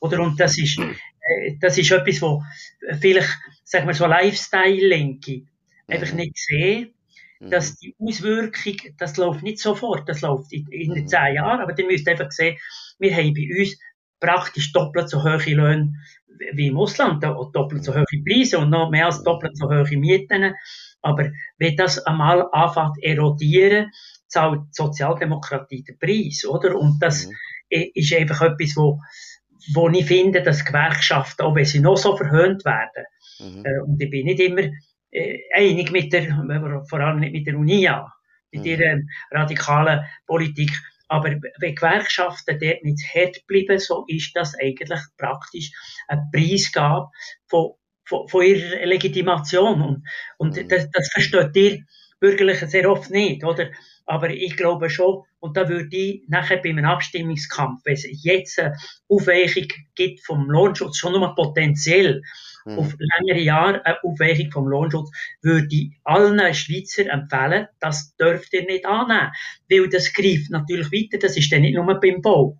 Oder? 0.00 0.20
Und 0.20 0.38
das 0.40 0.58
ist, 0.58 0.78
äh, 0.78 1.56
das 1.60 1.78
ist 1.78 1.90
etwas, 1.90 2.22
wo 2.22 2.42
vielleicht, 3.00 3.28
sagen 3.64 3.86
wir 3.86 3.94
so, 3.94 4.06
Lifestyle-Lenke 4.06 5.42
einfach 5.88 6.10
mhm. 6.12 6.18
nicht 6.18 6.38
sehen, 6.38 6.94
dass 7.50 7.72
mhm. 7.72 7.76
die 7.82 7.96
Auswirkung, 7.98 8.94
das 8.98 9.16
läuft 9.16 9.42
nicht 9.42 9.58
sofort, 9.58 10.08
das 10.08 10.20
läuft 10.20 10.52
in, 10.52 10.66
in 10.68 10.94
den 10.94 11.04
mhm. 11.04 11.08
zehn 11.08 11.34
Jahren, 11.34 11.60
aber 11.60 11.76
ihr 11.78 11.86
müsst 11.86 12.08
einfach 12.08 12.30
sehen, 12.30 12.56
wir 12.98 13.14
haben 13.14 13.34
bei 13.34 13.48
uns 13.58 13.78
praktisch 14.20 14.72
doppelt 14.72 15.08
so 15.08 15.24
hohe 15.24 15.54
Löhne 15.54 15.94
wie 16.54 16.68
im 16.68 16.78
Ausland, 16.78 17.22
doppelt 17.22 17.84
so 17.84 17.94
hohe 17.94 18.04
Preise 18.26 18.58
und 18.58 18.70
noch 18.70 18.90
mehr 18.90 19.06
als 19.06 19.22
doppelt 19.22 19.56
so 19.56 19.68
hohe 19.68 19.96
Mieten. 19.96 20.54
Aber 21.02 21.30
wenn 21.58 21.76
das 21.76 21.98
einmal 22.06 22.48
anfängt 22.52 23.02
erodieren, 23.02 23.90
zahlt 24.28 24.60
die 24.60 24.72
Sozialdemokratie 24.72 25.84
den 25.84 25.98
Preis, 25.98 26.44
oder? 26.48 26.76
Und 26.76 27.00
das 27.00 27.26
mhm. 27.26 27.34
ist 27.68 28.14
einfach 28.14 28.40
etwas, 28.40 28.76
wo, 28.76 29.00
wo 29.74 29.88
ich 29.90 30.06
finde, 30.06 30.42
dass 30.42 30.64
Gewerkschaften, 30.64 31.44
auch 31.44 31.54
wenn 31.54 31.64
sie 31.64 31.80
noch 31.80 31.96
so 31.96 32.16
verhöhnt 32.16 32.64
werden, 32.64 33.04
mhm. 33.40 33.64
äh, 33.64 33.80
und 33.80 34.00
ich 34.00 34.10
bin 34.10 34.26
nicht 34.26 34.40
immer 34.40 34.62
einig 35.54 35.90
mit 35.92 36.12
der, 36.12 36.84
vor 36.88 37.00
allem 37.00 37.20
nicht 37.20 37.32
mit 37.32 37.46
der 37.46 37.56
UNIA, 37.56 38.12
mit 38.50 38.62
mhm. 38.62 38.66
ihrer 38.66 38.98
radikalen 39.30 40.04
Politik, 40.26 40.70
aber 41.12 41.36
wenn 41.58 41.74
Gewerkschaften 41.74 42.58
dort 42.58 42.84
nicht 42.84 43.04
hart 43.14 43.46
bleiben, 43.46 43.78
so 43.78 44.06
ist 44.08 44.34
das 44.34 44.58
eigentlich 44.58 45.00
praktisch 45.18 45.70
ein 46.08 46.30
Preisgabe 46.32 47.08
von, 47.48 47.72
von, 48.06 48.26
von 48.28 48.42
ihrer 48.42 48.86
Legitimation. 48.86 49.82
Und, 49.82 50.06
und 50.38 50.56
mhm. 50.56 50.68
das, 50.68 50.90
das 50.90 51.10
versteht 51.12 51.54
ihr 51.54 51.80
Bürgerlichen 52.18 52.68
sehr 52.68 52.90
oft 52.90 53.10
nicht, 53.10 53.44
oder? 53.44 53.70
Aber 54.06 54.30
ich 54.30 54.56
glaube 54.56 54.88
schon, 54.88 55.24
und 55.38 55.56
da 55.56 55.68
würde 55.68 55.94
ich 55.94 56.22
nachher 56.28 56.62
bei 56.62 56.70
einem 56.70 56.86
Abstimmungskampf, 56.86 57.82
wenn 57.84 57.94
es 57.94 58.06
jetzt 58.24 58.58
eine 58.58 58.74
Aufweichung 59.06 59.66
gibt 59.94 60.24
vom 60.24 60.48
Lohnschutz, 60.48 60.96
schon 60.96 61.12
nur 61.12 61.34
potenziell, 61.34 62.22
mhm. 62.64 62.78
auf 62.78 62.94
längere 62.98 63.40
Jahre 63.40 63.84
eine 63.84 64.02
Aufweichung 64.02 64.50
vom 64.50 64.68
Lohnschutz, 64.68 65.10
würde 65.40 65.68
ich 65.70 65.92
allen 66.04 66.54
Schweizer 66.54 67.10
empfehlen, 67.10 67.68
das 67.80 68.14
dürft 68.16 68.52
ihr 68.52 68.64
nicht 68.64 68.86
annehmen. 68.86 69.32
Weil 69.70 69.88
das 69.88 70.12
greift 70.12 70.50
natürlich 70.50 70.92
weiter, 70.92 71.18
das 71.18 71.36
ist 71.36 71.52
dann 71.52 71.62
nicht 71.62 71.74
nur 71.74 72.00
beim 72.00 72.22
Bau. 72.22 72.58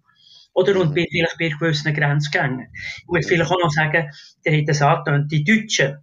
Oder, 0.55 0.79
und 0.79 0.91
mhm. 0.91 0.95
bei, 0.95 1.07
vielleicht 1.11 1.39
bei 1.39 1.49
gewissen 1.49 1.95
Grenzgängen. 1.95 2.69
Ich 2.75 3.07
muss 3.07 3.27
vielleicht 3.27 3.51
auch 3.51 3.59
noch 3.63 3.71
sagen, 3.71 4.11
der 4.45 4.59
hat 4.59 4.69
das 4.69 4.83
angetönt, 4.83 5.33
die 5.33 5.45
Deutschen, 5.45 5.99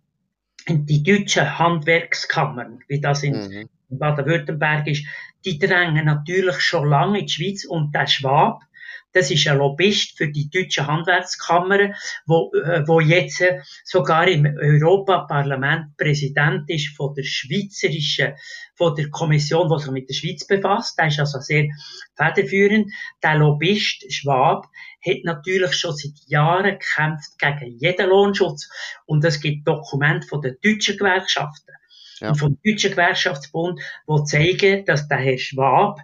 die 0.67 1.03
deutschen 1.03 1.59
Handwerkskammern, 1.59 2.79
wie 2.87 2.99
das 2.99 3.23
in 3.23 3.33
mhm. 3.33 3.69
Baden-Württemberg 3.89 4.87
ist, 4.87 5.05
die 5.45 5.57
drängen 5.57 6.05
natürlich 6.05 6.59
schon 6.59 6.89
lange 6.89 7.19
in 7.19 7.25
die 7.27 7.31
Schweiz 7.31 7.65
und 7.65 7.93
der 7.93 8.07
Schwab, 8.07 8.61
das 9.13 9.31
ist 9.31 9.47
ein 9.47 9.57
Lobbyist 9.57 10.17
für 10.17 10.29
die 10.29 10.49
deutsche 10.49 10.85
Handwerkskammer, 10.85 11.93
wo, 12.25 12.51
äh, 12.53 12.87
wo 12.87 12.99
jetzt 12.99 13.43
sogar 13.83 14.27
im 14.27 14.45
Europaparlament 14.45 15.97
Präsident 15.97 16.69
ist 16.69 16.95
von 16.95 17.13
der 17.15 17.23
schweizerischen, 17.23 18.33
von 18.75 18.95
der 18.95 19.09
Kommission, 19.09 19.69
die 19.69 19.81
sich 19.81 19.91
mit 19.91 20.09
der 20.09 20.13
Schweiz 20.13 20.45
befasst. 20.45 20.97
Der 20.99 21.07
ist 21.07 21.19
also 21.19 21.39
sehr 21.39 21.67
federführend. 22.15 22.91
Der 23.23 23.35
Lobbyist 23.35 24.11
Schwab 24.13 24.67
hat 25.05 25.23
natürlich 25.23 25.73
schon 25.73 25.95
seit 25.95 26.17
Jahren 26.27 26.77
gekämpft 26.77 27.37
gegen 27.39 27.77
jeden 27.79 28.09
Lohnschutz. 28.09 28.69
Und 29.05 29.23
es 29.25 29.39
gibt 29.39 29.67
Dokumente 29.67 30.27
von 30.27 30.41
den 30.41 30.57
deutschen 30.63 30.97
Gewerkschaften. 30.97 31.73
Ja. 32.19 32.29
Und 32.29 32.35
vom 32.35 32.57
Deutschen 32.65 32.91
Gewerkschaftsbund, 32.91 33.79
wo 34.05 34.23
zeigen, 34.23 34.85
dass 34.85 35.07
der 35.07 35.19
Herr 35.19 35.37
Schwab 35.37 35.99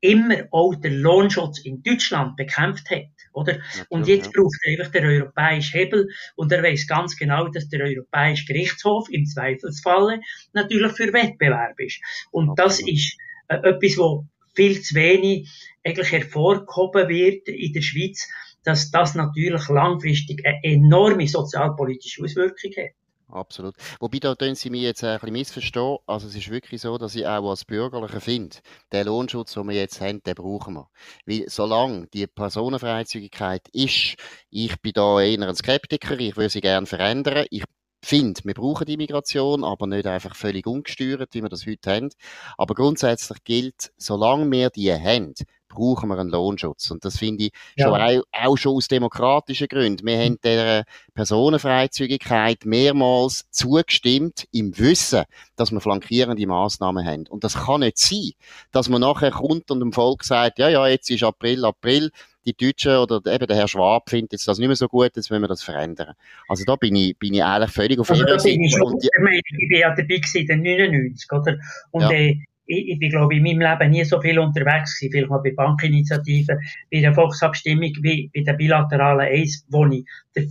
immer 0.00 0.44
auch 0.50 0.74
den 0.74 1.00
Lohnschutz 1.00 1.58
in 1.60 1.82
Deutschland 1.82 2.36
bekämpft 2.36 2.90
hat, 2.90 3.06
oder? 3.32 3.58
Und 3.88 4.06
jetzt 4.06 4.26
ja. 4.26 4.32
braucht 4.34 4.56
er 4.62 4.72
einfach 4.72 4.92
den 4.92 5.04
europäischen 5.04 5.72
Hebel 5.78 6.08
und 6.36 6.52
er 6.52 6.62
weiß 6.62 6.86
ganz 6.86 7.16
genau, 7.16 7.48
dass 7.48 7.68
der 7.68 7.84
Europäische 7.84 8.46
Gerichtshof 8.46 9.08
im 9.10 9.26
Zweifelsfalle 9.26 10.20
natürlich 10.52 10.92
für 10.92 11.12
Wettbewerb 11.12 11.78
ist. 11.78 12.00
Und 12.30 12.50
Absolut. 12.50 12.58
das 12.58 12.80
ist 12.80 13.16
äh, 13.48 13.56
etwas, 13.56 13.98
wo 13.98 14.26
viel 14.54 14.80
zu 14.80 14.94
wenig 14.94 15.48
eigentlich 15.84 16.12
hervorgehoben 16.12 17.08
wird 17.08 17.48
in 17.48 17.72
der 17.72 17.82
Schweiz, 17.82 18.28
dass 18.64 18.90
das 18.90 19.14
natürlich 19.14 19.68
langfristig 19.68 20.44
eine 20.44 20.58
enorme 20.62 21.28
sozialpolitische 21.28 22.24
Auswirkung 22.24 22.72
hat. 22.76 22.92
Absolut. 23.28 23.74
Wobei, 23.98 24.18
da 24.20 24.34
tun 24.36 24.54
Sie 24.54 24.70
mich 24.70 24.82
jetzt 24.82 25.02
ein 25.02 25.18
bisschen 25.18 25.32
missverstehen. 25.32 25.98
Also, 26.06 26.28
es 26.28 26.36
ist 26.36 26.48
wirklich 26.50 26.80
so, 26.80 26.96
dass 26.96 27.14
ich 27.16 27.26
auch 27.26 27.50
als 27.50 27.64
Bürgerlicher 27.64 28.20
finde, 28.20 28.56
den 28.92 29.06
Lohnschutz, 29.06 29.54
den 29.54 29.68
wir 29.68 29.74
jetzt 29.74 30.00
haben, 30.00 30.22
den 30.22 30.34
brauchen 30.36 30.74
wir. 30.74 30.88
Weil, 31.26 31.44
solange 31.48 32.06
die 32.08 32.26
Personenfreizügigkeit 32.28 33.68
ist, 33.72 34.14
ich 34.50 34.80
bin 34.80 34.92
da 34.94 35.20
eher 35.20 35.42
ein 35.48 35.54
Skeptiker, 35.56 36.18
ich 36.20 36.36
würde 36.36 36.50
sie 36.50 36.60
gerne 36.60 36.86
verändern. 36.86 37.46
Ich 37.50 37.64
finde, 38.04 38.40
wir 38.44 38.54
brauchen 38.54 38.86
die 38.86 38.96
Migration, 38.96 39.64
aber 39.64 39.88
nicht 39.88 40.06
einfach 40.06 40.36
völlig 40.36 40.64
ungesteuert, 40.66 41.34
wie 41.34 41.42
wir 41.42 41.48
das 41.48 41.66
heute 41.66 41.90
haben. 41.90 42.10
Aber 42.56 42.74
grundsätzlich 42.76 43.42
gilt, 43.42 43.92
solange 43.96 44.48
wir 44.52 44.70
die 44.70 44.92
haben, 44.92 45.34
brauchen 45.76 46.08
wir 46.08 46.18
einen 46.18 46.30
Lohnschutz. 46.30 46.90
Und 46.90 47.04
das 47.04 47.18
finde 47.18 47.44
ich 47.44 47.52
ja. 47.76 47.86
schon 47.86 48.00
auch, 48.00 48.22
auch, 48.32 48.56
schon 48.56 48.76
aus 48.76 48.88
demokratischen 48.88 49.68
Gründen. 49.68 50.06
Wir 50.06 50.18
haben 50.18 50.38
der 50.42 50.84
Personenfreizügigkeit 51.14 52.64
mehrmals 52.64 53.46
zugestimmt 53.50 54.46
im 54.52 54.76
Wissen, 54.78 55.24
dass 55.54 55.70
wir 55.70 55.80
flankierende 55.80 56.46
Maßnahmen 56.46 57.06
haben. 57.06 57.26
Und 57.28 57.44
das 57.44 57.54
kann 57.54 57.80
nicht 57.80 57.98
sein, 57.98 58.32
dass 58.72 58.88
man 58.88 59.02
nachher 59.02 59.30
kommt 59.30 59.70
und 59.70 59.80
dem 59.80 59.92
Volk 59.92 60.24
sagt, 60.24 60.58
ja, 60.58 60.68
ja, 60.68 60.88
jetzt 60.88 61.10
ist 61.10 61.22
April, 61.22 61.64
April, 61.64 62.10
die 62.46 62.54
Deutschen 62.54 62.96
oder 62.96 63.20
eben 63.26 63.46
der 63.46 63.56
Herr 63.56 63.68
Schwab 63.68 64.08
findet 64.08 64.32
jetzt 64.32 64.46
das 64.46 64.58
nicht 64.58 64.68
mehr 64.68 64.76
so 64.76 64.88
gut, 64.88 65.16
jetzt 65.16 65.30
wollen 65.30 65.42
wir 65.42 65.48
das 65.48 65.62
verändern. 65.62 66.14
Also 66.48 66.64
da 66.64 66.76
bin 66.76 66.94
ich, 66.94 67.18
bin 67.18 67.34
ich 67.34 67.42
eigentlich 67.42 67.72
völlig 67.72 67.98
auf 67.98 68.10
also 68.10 68.24
ihrer 68.24 68.38
Seite. 68.38 68.60
Ich, 68.60 68.80
und, 68.80 69.02
ich, 69.02 69.10
ich 69.58 69.68
bin 69.68 69.80
ja 69.80 69.90
dabei 69.90 70.04
gewesen, 70.04 70.38
in 70.38 70.46
den 70.46 70.62
99, 70.62 71.32
oder? 71.32 71.58
Und 71.90 72.02
ja. 72.02 72.10
äh, 72.10 72.38
ich, 72.66 72.88
ich 72.88 72.98
bin, 72.98 73.10
glaube 73.10 73.34
ich, 73.34 73.38
in 73.38 73.44
meinem 73.44 73.60
Leben 73.60 73.90
nie 73.90 74.04
so 74.04 74.20
viel 74.20 74.38
unterwegs 74.38 74.98
gewesen, 74.98 75.12
vielleicht 75.12 75.30
mal 75.30 75.38
bei 75.38 75.52
Bankinitiativen, 75.52 76.58
bei 76.90 77.00
der 77.00 77.14
Volksabstimmung, 77.14 77.92
wie 78.02 78.30
bei 78.34 78.40
der 78.42 78.54
bilateralen 78.54 79.28
Eis, 79.28 79.64
wo 79.68 79.86
ich 79.86 80.04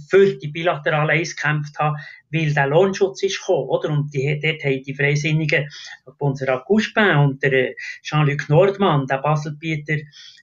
für 0.10 0.36
die 0.38 0.48
bilaterale 0.48 1.13
Eis 1.13 1.36
gekämpft 1.36 1.77
habe, 1.77 1.98
weil 2.31 2.53
der 2.53 2.67
Lohnschutz 2.67 3.24
ist 3.24 3.39
gekommen, 3.39 3.69
oder? 3.69 3.89
Und 3.89 4.13
die, 4.13 4.39
dort 4.41 4.63
haben 4.63 4.84
die 4.84 4.95
Freisinnigen, 4.95 5.69
unser 6.17 6.63
Couspin 6.65 7.17
und 7.17 7.43
der 7.43 7.53
äh, 7.53 7.75
Jean-Luc 8.01 8.50
Nordmann, 8.50 9.07
der 9.07 9.19
Baselbieter, 9.19 9.98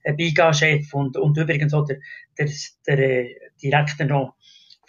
äh, 0.05 0.13
Biga-Chef 0.15 0.93
und, 0.95 1.17
und 1.17 1.37
übrigens 1.37 1.75
auch 1.75 1.87
der, 1.87 1.99
der, 2.39 2.49
der 2.87 2.99
äh, 2.99 3.35
Direktor 3.63 4.07
noch 4.07 4.35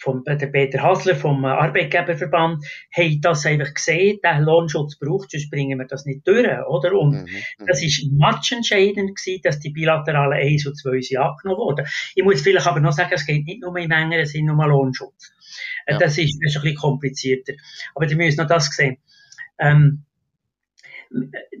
vom, 0.04 0.22
der 0.22 0.46
Peter 0.46 0.82
Hasler 0.82 1.16
vom 1.16 1.44
Arbeitgeberverband, 1.44 2.64
haben 2.94 3.20
das 3.22 3.46
einfach 3.46 3.72
gesehen, 3.72 4.20
der 4.22 4.40
Lohnschutz 4.40 4.98
braucht, 4.98 5.30
sonst 5.30 5.50
bringen 5.50 5.78
wir 5.78 5.86
das 5.86 6.04
nicht 6.04 6.26
durch, 6.28 6.46
oder? 6.68 6.92
Und 6.92 7.12
mhm, 7.12 7.28
mhm. 7.58 7.66
das 7.66 7.82
ist 7.82 8.06
matchentscheidend 8.12 9.16
gewesen, 9.16 9.40
dass 9.42 9.58
die 9.58 9.70
bilateralen 9.70 10.38
1 10.38 10.66
und 10.66 10.76
2 10.76 11.00
sind 11.00 11.18
abgenommen 11.18 11.58
wurden. 11.58 11.86
Ich 12.14 12.22
muss 12.22 12.42
vielleicht 12.42 12.66
aber 12.66 12.80
noch 12.80 12.92
sagen, 12.92 13.12
es 13.14 13.26
geht 13.26 13.46
nicht 13.46 13.62
nur 13.62 13.76
im 13.76 13.90
engeren 13.90 14.26
Sinn 14.26 14.50
um 14.50 14.60
Lohnschutz. 14.60 15.32
Äh, 15.86 15.92
ja. 15.92 15.98
Das, 15.98 16.18
ist, 16.18 16.38
das 16.42 16.50
ist 16.50 16.56
ein 16.56 16.62
bisschen 16.62 16.76
komplizierter. 16.76 17.54
Aber 17.94 18.08
ihr 18.08 18.16
müsst 18.16 18.38
noch 18.38 18.46
das 18.46 18.66
sehen. 18.66 18.98
Ähm, 19.58 20.04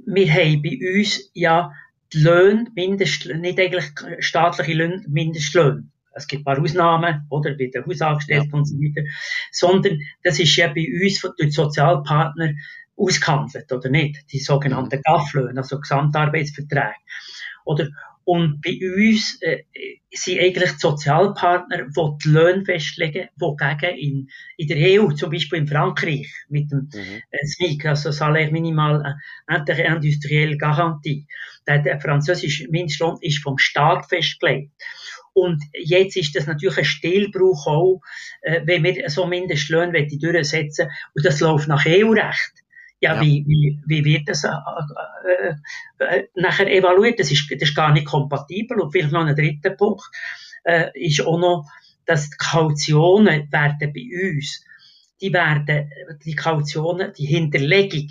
wir 0.06 0.32
haben 0.32 0.62
bei 0.62 0.78
uns 0.98 1.30
ja 1.32 1.72
die 2.12 2.18
Löhne, 2.18 2.66
Mindest, 2.74 3.26
nicht 3.26 3.58
eigentlich 3.58 3.86
staatliche 4.18 4.74
Löhne, 4.74 5.02
Mindestlöhne 5.08 5.88
es 6.14 6.26
gibt 6.26 6.42
ein 6.42 6.44
paar 6.44 6.62
Ausnahmen, 6.62 7.26
oder, 7.30 7.56
bei 7.56 7.70
den 7.72 7.84
Hausangestellten 7.84 8.50
ja. 8.50 8.58
und 8.58 8.64
so 8.66 8.76
weiter, 8.76 9.06
sondern 9.52 10.00
das 10.22 10.38
ist 10.38 10.56
ja 10.56 10.68
bei 10.68 10.86
uns 11.02 11.20
durch 11.38 11.52
Sozialpartner 11.52 12.54
ausgehandelt, 12.96 13.70
oder 13.72 13.90
nicht? 13.90 14.32
Die 14.32 14.38
sogenannten 14.38 14.98
mhm. 14.98 15.02
GAF-Löhne, 15.04 15.56
also 15.60 15.80
Gesamtarbeitsverträge. 15.80 16.94
Oder, 17.64 17.88
und 18.24 18.62
bei 18.62 18.78
uns 18.80 19.38
äh, 19.42 19.64
sind 20.10 20.40
eigentlich 20.40 20.72
die 20.72 20.78
Sozialpartner, 20.78 21.88
die 21.88 22.24
die 22.24 22.28
Löhne 22.28 22.64
festlegen, 22.64 23.28
wogegen 23.36 23.96
in, 23.98 24.28
in 24.56 24.68
der 24.68 25.02
EU, 25.02 25.12
zum 25.12 25.30
Beispiel 25.30 25.58
in 25.58 25.68
Frankreich, 25.68 26.32
mit 26.48 26.70
dem 26.70 26.88
mhm. 26.92 27.22
äh, 27.30 27.46
SMIC, 27.46 27.84
also 27.86 28.12
Salaire 28.12 28.50
Minimal 28.50 29.18
äh, 29.46 29.94
Industrielle 29.94 30.56
Garantie, 30.56 31.26
der, 31.66 31.80
der 31.80 32.00
französische 32.00 32.68
Mindestlohn 32.70 33.18
ist 33.20 33.42
vom 33.42 33.58
Staat 33.58 34.06
festgelegt. 34.06 34.72
Und 35.34 35.62
jetzt 35.74 36.16
ist 36.16 36.34
das 36.34 36.46
natürlich 36.46 36.78
ein 36.78 36.84
Stillbruch 36.84 37.66
auch, 37.66 38.00
äh, 38.42 38.60
wenn 38.64 38.84
wir 38.84 39.10
so 39.10 39.26
Mindestlöhne 39.26 40.06
durchsetzen 40.06 40.88
und 41.14 41.24
das 41.24 41.40
läuft 41.40 41.68
nach 41.68 41.84
EU-Recht. 41.86 42.52
Ja, 43.00 43.16
ja, 43.16 43.20
Wie, 43.20 43.44
wie, 43.46 43.78
wie 43.86 44.04
wird 44.04 44.28
das 44.28 44.44
äh, 44.44 44.48
äh, 44.48 45.54
äh, 45.98 46.28
nachher 46.34 46.72
evaluiert? 46.72 47.20
Das 47.20 47.30
ist, 47.30 47.50
das 47.50 47.68
ist 47.68 47.74
gar 47.74 47.92
nicht 47.92 48.06
kompatibel. 48.06 48.80
Und 48.80 48.92
vielleicht 48.92 49.12
noch 49.12 49.26
ein 49.26 49.36
dritter 49.36 49.70
Punkt 49.70 50.04
äh, 50.62 50.88
ist 50.94 51.20
auch 51.20 51.38
noch, 51.38 51.68
dass 52.06 52.30
die 52.30 52.36
Kautionen 52.38 53.52
werden 53.52 53.92
bei 53.92 54.30
uns 54.30 54.64
die 55.20 55.32
werden, 55.32 55.90
die 56.24 56.34
Kautionen, 56.34 57.12
die 57.16 57.26
Hinterlegung, 57.26 58.10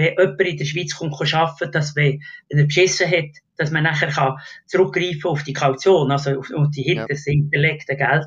wenn 0.00 0.16
jemand 0.18 0.40
in 0.40 0.56
der 0.56 0.64
Schweiz 0.64 0.94
kommt, 0.94 1.16
kann 1.18 1.40
arbeiten, 1.40 1.72
dass 1.72 1.94
wenn 1.96 2.22
er 2.48 2.64
beschissen 2.64 3.10
hat, 3.10 3.36
dass 3.56 3.70
man 3.70 3.84
nachher 3.84 4.08
kann 4.08 4.38
zurückgreifen 4.66 5.24
auf 5.24 5.42
die 5.42 5.52
Kaution, 5.52 6.10
also 6.10 6.38
auf, 6.38 6.50
auf 6.52 6.70
die 6.70 6.82
hinter, 6.82 7.12
ja. 7.12 7.16
hinterlegte 7.24 7.96
Geld. 7.96 8.24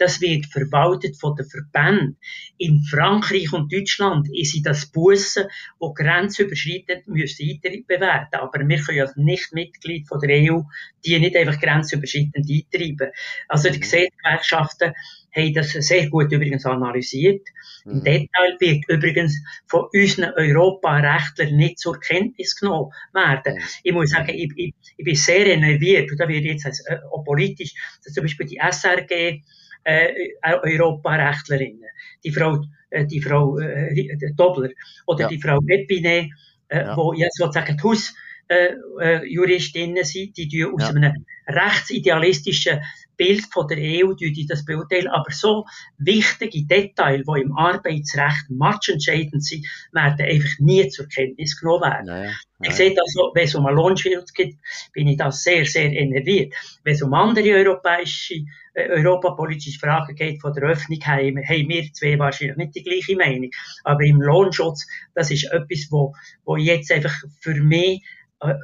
Das 0.00 0.22
wird 0.22 0.46
verwaltet 0.46 1.20
von 1.20 1.36
den 1.36 1.44
Verbänden. 1.44 2.16
In 2.56 2.82
Frankreich 2.82 3.52
und 3.52 3.70
Deutschland 3.70 4.28
ist 4.32 4.52
sie 4.52 4.62
das 4.62 4.86
Bussen, 4.86 5.44
wo 5.78 5.92
grenzüberschreitend 5.92 7.06
müssen 7.06 7.46
Eintritt 7.46 7.86
bewerten. 7.86 8.36
Aber 8.36 8.66
wir 8.66 8.78
können 8.78 9.00
als 9.00 9.16
nicht 9.16 9.52
Mitglied 9.52 10.08
von 10.08 10.20
der 10.20 10.50
EU 10.50 10.62
die 11.04 11.18
nicht 11.18 11.36
einfach 11.36 11.60
grenzüberschreitend 11.60 12.48
eintreiben. 12.48 13.12
Also 13.48 13.70
die 13.70 13.78
mhm. 13.78 14.08
Gewerkschaften 14.22 14.92
haben 15.34 15.54
das 15.54 15.70
sehr 15.70 16.08
gut 16.08 16.32
übrigens 16.32 16.66
analysiert. 16.66 17.46
Mhm. 17.84 17.92
Im 17.92 18.04
Detail 18.04 18.56
wird 18.58 18.84
übrigens 18.88 19.42
von 19.66 19.86
unseren 19.92 20.32
Europarechtlern 20.34 21.56
nicht 21.56 21.78
zur 21.78 21.98
Kenntnis 22.00 22.56
genommen 22.56 22.92
werden. 23.12 23.54
Mhm. 23.54 23.62
Ich 23.82 23.92
muss 23.92 24.10
sagen, 24.10 24.30
ich, 24.30 24.52
ich, 24.56 24.74
ich, 24.96 25.04
bin 25.04 25.14
sehr 25.14 25.46
enerviert, 25.46 26.10
und 26.10 26.18
da 26.18 26.28
wird 26.28 26.44
jetzt 26.44 26.66
als, 26.66 26.80
äh, 26.86 26.98
auch 27.10 27.24
politisch, 27.24 27.74
dass 28.04 28.14
zum 28.14 28.24
Beispiel 28.24 28.46
die 28.46 28.58
SRG, 28.58 29.42
äh, 29.84 30.12
Europarechtlerinnen, 30.42 31.88
die 32.24 32.30
Frau, 32.30 32.62
äh, 32.90 33.06
die 33.06 33.20
Frau 33.20 33.58
äh, 33.58 34.32
Dobler 34.36 34.70
oder 35.06 35.22
ja. 35.22 35.28
die 35.28 35.40
Frau 35.40 35.58
Epinet, 35.66 36.30
äh, 36.68 36.78
ja. 36.78 36.96
wo 36.96 37.12
ja 37.12 37.28
sozusagen 37.30 37.76
die 37.76 37.82
Haus, 37.82 38.14
äh, 38.48 38.74
äh, 39.00 39.24
Juristinnen 39.26 40.04
sind, 40.04 40.36
die 40.36 40.48
die 40.48 40.64
aus 40.64 40.82
ja. 40.82 40.88
einem 40.88 41.24
rechtsidealistischen 41.46 42.80
Bild 43.20 43.44
von 43.52 43.68
der 43.68 43.76
EU 43.76 44.14
die 44.14 44.46
das 44.46 44.64
beurteilen, 44.64 45.08
aber 45.08 45.30
so 45.30 45.66
wichtige 45.98 46.64
Details, 46.64 47.26
die 47.26 47.42
im 47.42 47.54
Arbeitsrecht 47.54 48.48
matchentscheidend 48.48 49.44
sind, 49.44 49.66
werden 49.92 50.24
einfach 50.24 50.58
nie 50.58 50.88
zur 50.88 51.06
Kenntnis 51.06 51.60
genommen 51.60 51.82
werden. 51.82 52.06
Naja, 52.06 52.30
naja. 52.58 52.70
Ich 52.70 52.76
sehe 52.76 52.94
das 52.94 53.14
wenn 53.34 53.44
es 53.44 53.54
um 53.54 53.66
einen 53.66 53.76
Lohnschutz 53.76 54.32
geht, 54.32 54.56
bin 54.94 55.06
ich 55.08 55.18
da 55.18 55.30
sehr, 55.30 55.66
sehr 55.66 55.92
enerviert. 55.92 56.54
Wenn 56.82 56.94
es 56.94 57.02
um 57.02 57.12
andere 57.12 57.50
europäische, 57.50 58.36
äh, 58.72 58.88
europapolitische 58.88 59.78
Fragen 59.78 60.14
geht 60.14 60.40
von 60.40 60.54
der 60.54 60.62
Öffnung, 60.62 61.00
haben, 61.04 61.46
haben 61.46 61.68
wir 61.68 61.92
zwei 61.92 62.18
wahrscheinlich 62.18 62.56
nicht 62.56 62.74
die 62.76 62.82
gleiche 62.82 63.16
Meinung. 63.16 63.50
Aber 63.84 64.02
im 64.02 64.22
Lohnschutz, 64.22 64.86
das 65.14 65.30
ist 65.30 65.52
etwas, 65.52 65.88
wo, 65.90 66.14
wo 66.46 66.56
jetzt 66.56 66.90
einfach 66.90 67.14
für 67.40 67.54
mich 67.54 68.02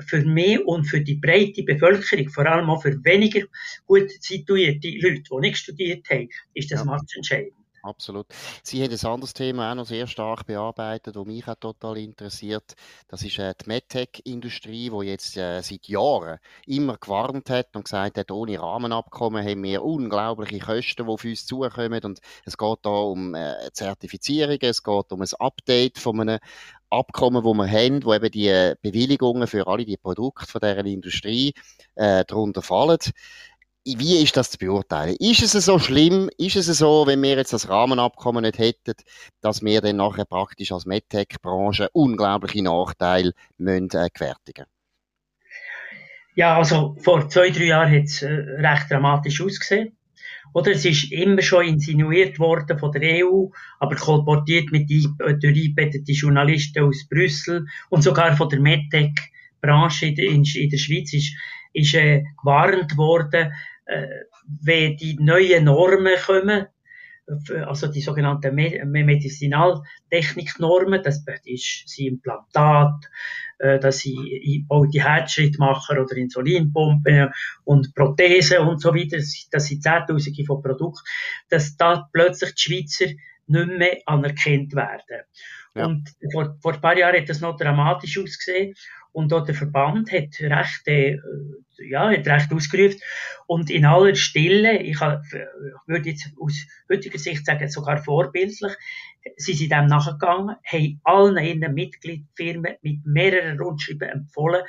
für 0.07 0.23
mich 0.23 0.65
und 0.67 0.85
für 0.85 1.01
die 1.01 1.17
breite 1.17 1.63
Bevölkerung, 1.63 2.29
vor 2.31 2.47
allem 2.47 2.71
auch 2.71 2.83
für 2.83 3.05
weniger 3.05 3.47
gut 3.87 4.11
situierte 4.21 4.89
Leute, 4.89 5.23
die 5.23 5.41
nicht 5.41 5.59
studiert 5.59 6.09
haben, 6.11 6.29
ist 6.55 6.73
das 6.73 6.85
ja. 6.85 6.99
entscheidend. 7.17 7.53
Absolut. 7.87 8.27
Sie 8.65 8.83
haben 8.83 8.91
ein 8.91 9.07
anderes 9.07 9.33
Thema 9.33 9.71
auch 9.71 9.77
noch 9.77 9.87
sehr 9.87 10.09
stark 10.09 10.47
bearbeitet, 10.47 11.15
das 11.15 11.25
mich 11.25 11.47
auch 11.47 11.55
total 11.55 11.99
interessiert. 11.99 12.75
Das 13.07 13.23
ist 13.23 13.39
äh, 13.39 13.55
die 13.61 13.69
MedTech-Industrie, 13.69 14.91
die 14.91 15.07
jetzt 15.07 15.37
äh, 15.37 15.63
seit 15.63 15.87
Jahren 15.87 16.41
immer 16.67 16.97
gewarnt 16.97 17.49
hat 17.49 17.77
und 17.77 17.85
gesagt 17.85 18.19
hat, 18.19 18.33
ohne 18.33 18.61
Rahmenabkommen 18.61 19.47
haben 19.47 19.63
wir 19.63 19.85
unglaubliche 19.85 20.59
Kosten, 20.59 21.07
die 21.07 21.13
auf 21.13 21.25
uns 21.25 21.47
zukommen. 21.47 22.03
Und 22.03 22.19
es 22.45 22.59
geht 22.59 22.79
da 22.83 22.91
um 22.91 23.37
äh, 23.37 23.71
Zertifizierungen, 23.73 24.59
es 24.63 24.83
geht 24.83 25.13
um 25.13 25.23
ein 25.23 25.29
Update 25.39 25.99
von 25.99 26.21
einem 26.21 26.41
Abkommen, 26.91 27.45
wo 27.45 27.55
wir 27.55 27.69
haben, 27.71 28.05
wo 28.05 28.15
eben 28.15 28.31
die 28.31 28.49
äh, 28.49 28.77
Bewilligungen 28.83 29.47
für 29.47 29.67
alle 29.67 29.85
die 29.85 29.97
Produkte 29.97 30.47
von 30.47 30.61
dieser 30.61 30.85
Industrie 30.85 31.55
äh, 31.95 32.25
darunter 32.27 32.63
fallen. 32.63 32.99
Wie 33.85 34.21
ist 34.21 34.37
das 34.37 34.51
zu 34.51 34.59
beurteilen? 34.59 35.15
Ist 35.21 35.43
es 35.43 35.53
so 35.53 35.79
schlimm? 35.79 36.29
Ist 36.39 36.57
es 36.57 36.67
so, 36.67 37.07
wenn 37.07 37.23
wir 37.23 37.37
jetzt 37.37 37.53
das 37.53 37.69
Rahmenabkommen 37.69 38.43
nicht 38.43 38.59
hätten, 38.59 38.95
dass 39.41 39.63
wir 39.63 39.81
dann 39.81 39.97
nachher 39.97 40.25
praktisch 40.25 40.73
als 40.73 40.87
MedTech-Branche 40.87 41.91
unglaubliche 41.93 42.65
Nachteile 42.65 43.33
müssen, 43.59 43.91
äh, 43.93 44.09
gewärtigen 44.13 44.67
Ja, 46.35 46.57
also 46.57 46.97
vor 47.01 47.29
zwei, 47.29 47.51
drei 47.51 47.65
Jahren 47.65 47.95
hat 47.95 48.05
es 48.05 48.23
äh, 48.23 48.27
recht 48.29 48.91
dramatisch 48.91 49.41
ausgesehen. 49.41 49.96
Oder 50.57 50.71
es 50.71 50.87
ist 50.87 51.13
immer 51.13 51.43
schon 51.43 51.67
insinuiert 51.67 52.39
worden 52.39 52.79
von 52.79 52.91
der 52.91 53.27
EU, 53.27 53.49
aber 53.79 53.95
kolportiert 53.95 54.73
mit 54.73 54.89
durch 54.89 55.45
eingebettete 55.45 56.13
Journalisten 56.13 56.83
aus 56.83 57.07
Brüssel 57.11 57.67
und 57.91 58.01
sogar 58.01 58.35
von 58.39 58.49
der 58.49 58.61
MedTech-Branche 58.61 60.07
in, 60.07 60.45
der 60.45 60.79
Schweiz 60.79 61.13
ist, 61.13 61.37
ist 61.75 61.93
äh, 61.93 62.25
gewarnt 62.43 62.97
worden, 62.97 63.53
äh, 63.85 64.07
wenn 64.63 64.97
die 64.97 65.19
neuen 65.21 65.65
Normen 65.65 66.15
kommen, 66.25 66.69
also 67.67 67.89
die 67.89 68.01
sogenannten 68.01 68.55
Medizinaltechniknormen, 68.55 71.03
das 71.03 71.23
ist 71.45 71.83
das 71.85 71.99
Implantat, 71.99 73.05
äh, 73.59 73.79
dass 73.79 73.99
sie 73.99 74.65
die 74.69 75.03
Herzschrittmacher 75.03 76.01
oder 76.03 76.17
Insulinpumpen 76.17 77.31
und 77.65 77.95
Prothesen 77.95 78.59
und 78.59 78.81
so 78.81 78.95
weiter, 78.95 79.19
dass 79.51 79.65
sie 79.65 79.81
Zehntausende 79.81 80.45
von 80.45 80.63
Produkten, 80.63 81.07
dass 81.49 81.77
da 81.77 82.09
plötzlich 82.13 82.55
die 82.55 82.63
Schweizer 82.63 83.13
nicht 83.47 83.79
mehr 83.79 83.99
anerkannt 84.07 84.75
werden. 84.75 85.23
Ja. 85.75 85.87
Und 85.87 86.09
vor, 86.33 86.57
vor 86.61 86.75
ein 86.75 86.81
paar 86.81 86.97
Jahren 86.97 87.21
hat 87.21 87.29
das 87.29 87.41
noch 87.41 87.57
dramatisch 87.57 88.19
ausgesehen. 88.19 88.75
Und 89.17 89.33
auch 89.33 89.47
der 89.47 89.55
Verband 89.55 90.13
hat 90.13 90.39
recht, 90.41 90.87
äh, 90.89 91.17
ja, 91.79 92.11
hat 92.11 92.27
recht 92.27 92.53
ausgerufen. 92.53 93.01
Und 93.47 93.71
in 93.71 93.87
aller 93.87 94.15
Stille, 94.15 94.79
ich, 94.83 95.01
würde 95.01 96.11
jetzt 96.11 96.35
aus 96.39 96.67
heutiger 96.91 97.19
Sicht 97.19 97.47
sagen, 97.47 97.71
sogar 97.71 97.97
vorbildlich, 97.97 98.75
sie 99.39 99.55
sind 99.55 99.73
dem 99.73 99.87
nachgegangen, 99.87 100.57
haben 100.71 101.01
allen 101.03 101.39
ihren 101.39 101.73
Mitgliedfirmen 101.73 102.77
mit 102.83 103.07
mehreren 103.07 103.59
Rundschreiben 103.59 104.07
empfohlen, 104.07 104.65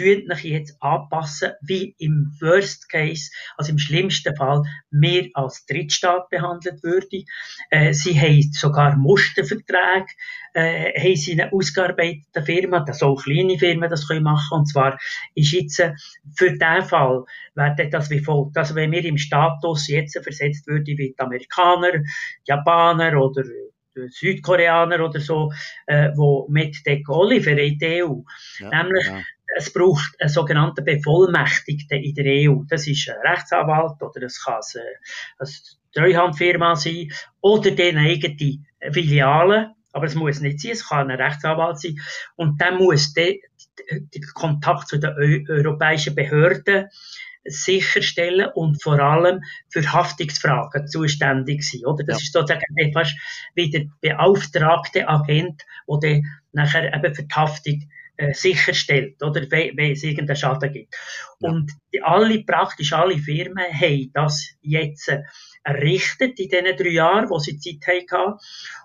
tun 0.00 0.32
euch 0.32 0.44
jetzt 0.44 0.76
anpassen, 0.80 1.52
wie 1.60 1.94
im 1.98 2.32
Worst 2.40 2.88
Case, 2.88 3.30
also 3.56 3.72
im 3.72 3.78
schlimmsten 3.78 4.34
Fall, 4.34 4.62
mehr 4.90 5.26
als 5.34 5.66
Drittstaat 5.66 6.28
behandelt 6.30 6.82
würde. 6.82 7.24
Äh, 7.70 7.92
sie 7.92 8.18
haben 8.18 8.50
sogar 8.52 8.96
Musterverträge, 8.96 10.06
äh, 10.54 10.98
haben 10.98 11.16
sie 11.16 11.32
eine 11.32 11.52
ausgearbeitete 11.52 12.42
Firma, 12.42 12.80
das 12.80 13.02
auch 13.02 13.22
kleine 13.22 13.58
Firmen 13.58 13.90
das 13.90 14.08
können 14.08 14.24
machen, 14.24 14.58
und 14.58 14.66
zwar 14.66 14.98
ist 15.34 15.52
jetzt 15.52 15.80
äh, 15.80 15.92
für 16.34 16.52
diesen 16.52 16.82
Fall, 16.82 17.24
wäre 17.54 17.88
das 17.90 18.10
wie 18.10 18.20
folgt, 18.20 18.56
also 18.56 18.74
wenn 18.74 18.92
wir 18.92 19.04
im 19.04 19.18
Status 19.18 19.88
jetzt 19.88 20.18
versetzt 20.22 20.66
würden 20.66 20.98
wie 20.98 21.12
die 21.12 21.18
Amerikaner, 21.18 22.02
Japaner 22.46 23.20
oder 23.20 23.44
Südkoreaner 24.08 25.04
oder 25.04 25.20
so, 25.20 25.52
äh, 25.86 26.10
wo 26.14 26.46
mit 26.48 26.84
Decoli 26.86 27.40
für 27.40 27.56
die 27.56 28.02
EU. 28.02 28.20
Ja, 28.58 28.82
Nämlich, 28.82 29.06
ja 29.06 29.20
es 29.56 29.72
braucht 29.72 30.20
einen 30.20 30.28
sogenannten 30.28 30.84
Bevollmächtigten 30.84 32.02
in 32.02 32.14
der 32.14 32.50
EU. 32.50 32.62
Das 32.68 32.86
ist 32.86 33.08
ein 33.08 33.16
Rechtsanwalt 33.26 34.00
oder 34.02 34.22
es 34.22 34.42
kann 34.44 34.60
eine 35.38 35.48
Treuhandfirma 35.94 36.76
sein 36.76 37.10
oder 37.40 37.70
eine 37.70 38.00
eigene 38.00 38.64
Filiale. 38.92 39.74
Aber 39.92 40.06
es 40.06 40.14
muss 40.14 40.40
nicht 40.40 40.60
sein, 40.60 40.72
es 40.72 40.88
kann 40.88 41.10
ein 41.10 41.20
Rechtsanwalt 41.20 41.80
sein. 41.80 41.96
Und 42.36 42.60
dann 42.60 42.78
muss 42.78 43.12
der, 43.12 43.34
der 43.90 44.22
Kontakt 44.34 44.88
zu 44.88 44.98
den 44.98 45.46
europäischen 45.48 46.14
Behörden 46.14 46.88
sicherstellen 47.44 48.48
und 48.54 48.82
vor 48.82 49.00
allem 49.00 49.40
für 49.70 49.92
Haftungsfragen 49.92 50.86
zuständig 50.88 51.62
sein, 51.62 51.86
oder? 51.86 52.04
Das 52.04 52.18
ja. 52.18 52.22
ist 52.22 52.32
sozusagen 52.32 52.76
etwas 52.76 53.12
wie 53.54 53.70
der 53.70 53.86
beauftragte 54.00 55.08
Agent, 55.08 55.64
der 56.02 56.22
nachher 56.52 56.94
eben 56.94 57.14
für 57.14 57.22
die 57.22 57.34
Haftung 57.34 57.90
äh, 58.20 58.34
sicherstellt, 58.34 59.22
oder, 59.22 59.42
wenn, 59.50 59.76
wenn 59.76 59.92
es 59.92 60.02
irgendeinen 60.02 60.36
Schaden 60.36 60.72
gibt. 60.72 60.94
Ja. 61.40 61.50
Und 61.50 61.72
die, 61.92 62.02
alle, 62.02 62.44
praktisch 62.44 62.92
alle 62.92 63.16
Firmen 63.16 63.64
haben 63.64 64.10
das 64.12 64.54
jetzt 64.60 65.08
äh, 65.08 65.22
errichtet 65.64 66.38
in 66.38 66.48
diesen 66.48 66.76
drei 66.76 66.90
Jahren, 66.90 67.30
wo 67.30 67.38
sie 67.38 67.58
Zeit 67.58 67.80
hatten. 68.12 68.38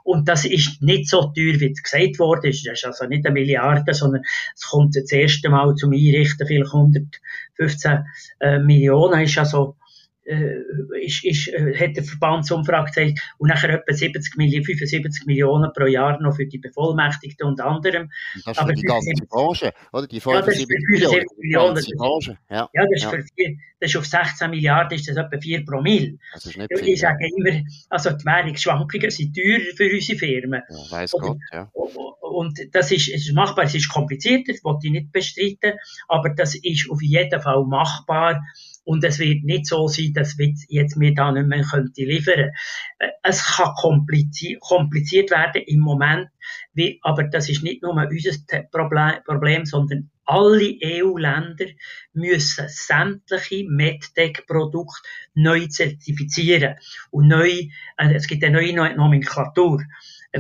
Und 0.04 0.30
das 0.30 0.46
ist 0.46 0.82
nicht 0.82 1.10
so 1.10 1.34
teuer, 1.34 1.60
wie 1.60 1.72
es 1.72 1.84
gesagt 1.84 2.20
wurde. 2.20 2.50
Das 2.50 2.66
ist 2.66 2.86
also 2.86 3.06
nicht 3.08 3.26
eine 3.26 3.34
Milliarde, 3.34 3.94
sondern 3.94 4.24
es 4.56 4.68
kommt 4.70 4.96
das 4.96 5.12
erste 5.12 5.50
Mal 5.50 5.76
zum 5.76 5.92
Einrichten 5.92 6.48
vielleicht 6.48 6.74
115 6.74 8.06
äh, 8.40 8.60
Millionen. 8.60 9.22
Ist 9.22 9.38
also 9.38 9.76
äh, 10.26 10.62
ist, 11.02 11.24
ist, 11.24 11.48
äh, 11.50 11.74
hat 11.78 11.96
der 11.96 12.04
Verbandsumfrage 12.04 12.86
gezeigt, 12.86 13.20
und 13.38 13.50
nachher 13.50 13.70
etwa 13.70 13.94
70 13.94 14.38
Millionen, 14.38 14.66
75 14.66 15.26
Millionen 15.26 15.72
pro 15.74 15.86
Jahr 15.86 16.20
noch 16.22 16.36
für 16.36 16.46
die 16.46 16.58
Bevollmächtigten 16.58 17.48
und 17.48 17.62
anderem. 17.62 18.04
Und 18.36 18.48
das 18.48 18.58
ist 18.58 18.64
für 18.64 18.74
die 18.74 18.82
ganze 18.82 19.12
Branche, 19.30 19.74
oder? 19.94 20.08
Die 20.08 20.20
75 20.20 20.68
ja, 21.00 21.24
Millionen. 21.38 21.84
Die 21.84 21.94
Branche. 21.96 22.38
Ja, 22.50 22.70
ja, 22.74 22.86
das, 22.92 23.04
ist 23.04 23.10
Für 23.10 23.24
vier, 23.36 23.58
das 23.80 23.92
ist 23.92 23.98
auf 23.98 24.06
16 24.06 24.50
Milliarden, 24.50 24.98
ist 24.98 25.08
das 25.08 25.18
etwa 25.18 25.38
4 25.40 25.66
Promille. 25.66 26.18
Das 26.34 26.46
ist 26.46 26.58
nicht 26.58 26.72
viel, 26.78 26.88
ich 26.88 27.00
sage 27.00 27.28
immer, 27.38 27.62
also 27.90 28.12
die 28.12 28.26
Währungsschwankungen 28.26 29.10
sind 29.10 29.36
teurer 29.36 29.76
für 29.76 29.94
unsere 29.94 30.18
Firmen. 30.18 30.62
Ja, 30.70 30.92
weiss 30.92 31.12
Gott, 31.12 31.38
ja. 31.52 31.70
und 32.22 32.60
das 32.74 32.92
ist, 32.92 33.10
es 33.10 33.28
ist 33.28 33.34
machbar, 33.34 33.66
es 33.66 33.76
ist 33.76 33.90
kompliziert, 33.90 34.48
das 34.48 34.64
wollte 34.64 34.88
ich 34.88 34.94
nicht 34.94 35.12
bestreiten, 35.12 35.78
aber 36.08 36.30
das 36.30 36.56
ist 36.56 36.90
auf 36.90 37.02
jeden 37.02 37.42
Fall 37.42 37.64
machbar. 37.66 38.42
Und 38.86 39.04
es 39.04 39.20
wird 39.20 39.44
nicht 39.44 39.66
so 39.66 39.88
sein, 39.88 40.14
dass 40.14 40.38
wir 40.38 40.54
jetzt 40.70 40.96
mir 40.96 41.14
da 41.14 41.32
nicht 41.32 41.48
mehr 41.48 41.64
könnte 41.64 42.04
liefern. 42.04 42.52
Äh, 43.00 43.08
es 43.24 43.44
kann 43.44 43.74
kompliziert, 43.76 44.62
kompliziert 44.62 45.32
werden 45.32 45.64
im 45.66 45.80
Moment, 45.80 46.30
wie, 46.74 47.00
aber 47.02 47.24
das 47.24 47.50
ist 47.50 47.64
nicht 47.64 47.82
nur 47.82 47.94
unser 47.94 48.64
Problem, 48.72 49.24
Problem 49.26 49.66
sondern 49.66 50.12
alle 50.26 50.78
EU-Länder 50.84 51.66
müssen 52.14 52.66
sämtliche 52.68 53.66
MedTech-Produkte 53.70 55.02
neu 55.36 55.68
zertifizieren. 55.68 56.76
Und 57.12 57.28
neu, 57.28 57.50
äh, 57.98 58.14
es 58.14 58.28
gibt 58.28 58.44
eine 58.44 58.62
neue 58.72 58.96
Nomenklatur. 58.96 59.84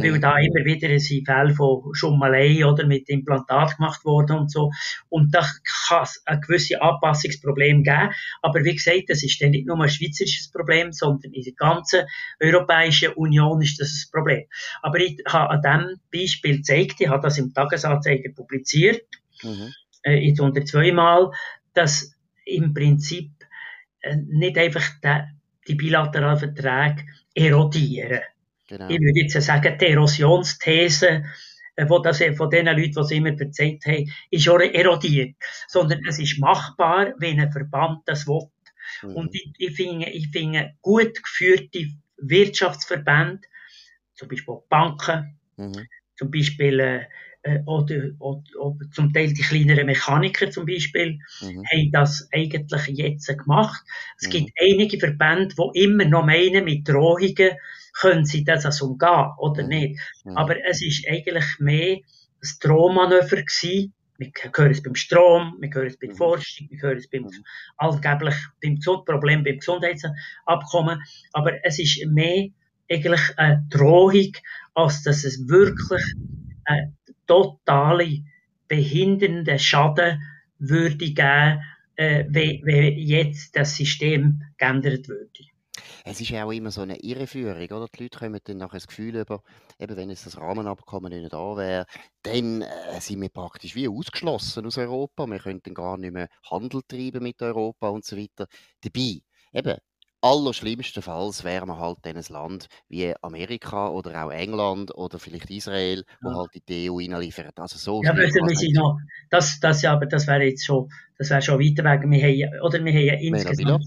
Weil 0.03 0.19
da 0.19 0.37
immer 0.37 0.65
wieder 0.65 0.99
sind 0.99 1.25
Fälle 1.25 1.53
von 1.53 1.93
Schummelei 1.93 2.65
oder 2.65 2.85
mit 2.85 3.09
Implantat 3.09 3.77
gemacht 3.77 4.03
worden 4.03 4.37
und 4.37 4.51
so. 4.51 4.71
Und 5.09 5.33
da 5.33 5.45
kann 5.87 6.03
es 6.03 6.21
ein 6.25 6.41
gewisses 6.41 6.79
Anpassungsproblem 6.79 7.83
geben. 7.83 8.11
Aber 8.41 8.63
wie 8.63 8.75
gesagt, 8.75 9.09
das 9.09 9.23
ist 9.23 9.41
dann 9.41 9.51
nicht 9.51 9.67
nur 9.67 9.79
ein 9.79 9.89
schweizerisches 9.89 10.51
Problem, 10.51 10.91
sondern 10.91 11.31
in 11.31 11.43
der 11.43 11.53
ganzen 11.53 12.01
Europäischen 12.41 13.13
Union 13.13 13.61
ist 13.61 13.79
das 13.79 13.89
ein 13.89 14.11
Problem. 14.11 14.43
Aber 14.81 14.99
ich 14.99 15.21
habe 15.27 15.49
an 15.49 15.61
diesem 15.61 15.99
Beispiel 16.11 16.57
gezeigt, 16.57 16.95
ich 16.99 17.07
habe 17.07 17.23
das 17.23 17.37
im 17.37 17.53
Tagesanzeiger 17.53 18.31
publiziert, 18.33 19.01
mhm. 19.43 19.73
äh, 20.03 20.27
jetzt 20.27 20.39
unter 20.39 20.65
zweimal, 20.65 21.31
dass 21.73 22.13
im 22.45 22.73
Prinzip 22.73 23.31
äh, 24.01 24.15
nicht 24.27 24.57
einfach 24.57 24.83
die 25.67 25.75
bilateralen 25.75 26.37
Verträge 26.37 27.05
erodieren. 27.33 28.21
Genau. 28.67 28.89
Ich 28.89 28.99
würde 28.99 29.19
jetzt 29.19 29.39
sagen, 29.41 29.77
die 29.79 29.85
Erosionsthese, 29.85 31.25
äh, 31.75 31.85
wo 31.89 31.99
das 31.99 32.23
von 32.35 32.49
den 32.49 32.65
Leuten, 32.65 32.91
die 32.91 32.99
es 32.99 33.11
immer 33.11 33.39
erzählt 33.39 33.85
haben, 33.85 34.11
ist 34.31 34.49
auch 34.49 34.59
erodiert. 34.59 35.35
Sondern 35.67 36.01
es 36.07 36.19
ist 36.19 36.39
machbar, 36.39 37.13
wenn 37.19 37.39
ein 37.39 37.51
Verband 37.51 38.01
das 38.05 38.27
will. 38.27 38.49
Mhm. 39.03 39.15
Und 39.15 39.35
ich, 39.35 39.51
ich, 39.57 39.75
finde, 39.75 40.09
ich 40.09 40.29
finde 40.29 40.73
gut 40.81 41.21
geführte 41.21 41.87
Wirtschaftsverbände, 42.17 43.41
zum 44.13 44.27
Beispiel 44.29 44.55
Banken, 44.69 45.37
mhm. 45.57 45.87
zum 46.15 46.31
Beispiel 46.31 46.79
äh, 46.79 47.05
äh, 47.45 47.59
oder, 47.65 48.11
oder, 48.19 48.41
oder, 48.59 48.91
zum 48.91 49.13
Teil 49.13 49.31
die 49.31 49.43
kleineren 49.43 49.85
Mechaniker 49.85 50.49
zum 50.49 50.65
Beispiel, 50.65 51.19
mhm. 51.41 51.63
haben 51.71 51.91
das 51.91 52.27
eigentlich 52.33 52.97
jetzt 52.97 53.27
gemacht. 53.27 53.83
Es 54.17 54.27
mhm. 54.27 54.31
gibt 54.31 54.51
einige 54.59 54.97
Verbände, 54.97 55.53
die 55.55 55.83
immer 55.83 56.05
noch 56.05 56.25
meinen, 56.25 56.65
mit 56.65 56.87
Drohungen 56.87 57.51
können 57.99 58.25
sie 58.25 58.43
das 58.43 58.65
also 58.65 58.87
umgehen 58.87 59.31
oder 59.37 59.63
mhm. 59.63 59.69
nicht. 59.69 59.99
Mhm. 60.23 60.37
Aber 60.37 60.55
es 60.65 60.81
ist 60.81 61.07
eigentlich 61.09 61.45
mehr 61.59 61.97
ein 61.97 62.49
Drohmanöver 62.61 63.37
gewesen. 63.37 63.93
Wir 64.17 64.31
hören 64.55 64.71
es 64.71 64.81
beim 64.81 64.95
Strom, 64.95 65.57
wir 65.59 65.69
hören 65.73 65.87
es 65.87 65.97
bei 65.97 66.07
der 66.07 66.15
mhm. 66.15 66.17
Forschung, 66.17 66.67
wir 66.69 66.81
hören 66.81 66.97
es 66.97 67.09
beim, 67.09 67.23
mhm. 67.23 67.43
angeblich 67.77 68.35
beim 68.61 68.79
Problem 69.05 69.43
beim 69.43 69.57
Gesundheitsabkommen. 69.57 71.01
Aber 71.33 71.65
es 71.65 71.79
ist 71.79 72.05
mehr 72.07 72.47
eigentlich 72.89 73.37
eine 73.37 73.65
Drohung, 73.69 74.31
als 74.73 75.03
dass 75.03 75.23
es 75.23 75.47
wirklich 75.47 76.03
eine 76.65 76.93
totale 77.27 78.23
behindernde 78.67 79.59
Schaden 79.59 80.21
würde 80.59 80.97
geben, 80.97 81.61
äh, 81.95 82.25
wenn, 82.29 82.61
wenn 82.65 82.97
jetzt 82.97 83.55
das 83.55 83.75
System 83.75 84.41
geändert 84.57 85.07
würde. 85.07 85.54
Es 86.03 86.21
ist 86.21 86.29
ja 86.29 86.45
auch 86.45 86.51
immer 86.51 86.71
so 86.71 86.81
eine 86.81 86.97
Irreführung, 86.97 87.63
oder? 87.63 87.87
Die 87.87 88.03
Leute 88.03 88.19
kommen 88.19 88.39
dann 88.43 88.57
nachher 88.57 88.77
das 88.77 88.87
Gefühl 88.87 89.15
über, 89.15 89.41
eben 89.79 89.95
wenn 89.95 90.09
jetzt 90.09 90.25
das 90.25 90.37
Rahmenabkommen 90.37 91.11
nicht 91.11 91.33
da 91.33 91.57
wäre, 91.57 91.85
dann 92.23 92.61
äh, 92.61 92.99
sind 92.99 93.21
wir 93.21 93.29
praktisch 93.29 93.75
wie 93.75 93.87
ausgeschlossen 93.87 94.65
aus 94.65 94.77
Europa. 94.77 95.25
Wir 95.27 95.39
könnten 95.39 95.73
gar 95.73 95.97
nicht 95.97 96.13
mehr 96.13 96.29
Handel 96.49 96.81
treiben 96.87 97.23
mit 97.23 97.41
Europa 97.41 97.89
und 97.89 98.05
so 98.05 98.17
weiter. 98.17 98.47
Dabei, 98.81 99.21
eben, 99.53 99.77
allerschlimmstenfalls 100.25 101.43
wären 101.43 101.67
wir 101.67 101.77
halt 101.77 101.99
dann 102.01 102.17
ein 102.17 102.23
Land 102.29 102.67
wie 102.87 103.13
Amerika 103.21 103.89
oder 103.89 104.25
auch 104.25 104.31
England 104.31 104.95
oder 104.95 105.19
vielleicht 105.19 105.51
Israel, 105.51 106.03
wo 106.21 106.29
ja. 106.29 106.35
halt 106.37 106.55
in 106.55 106.61
die 106.67 106.89
EU 106.89 106.97
reinliefert. 106.97 107.59
Also 107.59 107.77
so 107.77 108.01
ja, 108.03 108.11
aber 108.11 108.21
wir 108.21 108.73
noch, 108.73 108.97
das, 109.29 109.59
das, 109.59 109.83
ja, 109.83 109.93
aber 109.93 110.07
das 110.07 110.25
wäre 110.25 110.43
jetzt 110.43 110.65
schon, 110.65 110.89
das 111.19 111.29
wäre 111.29 111.43
schon 111.43 111.59
weiter 111.59 111.83
weg. 111.83 112.01
Wir 112.09 112.49
haben, 112.49 112.61
oder 112.61 112.83
wir 112.83 112.91
haben 112.91 113.05
ja 113.05 113.13
insgesamt 113.13 113.85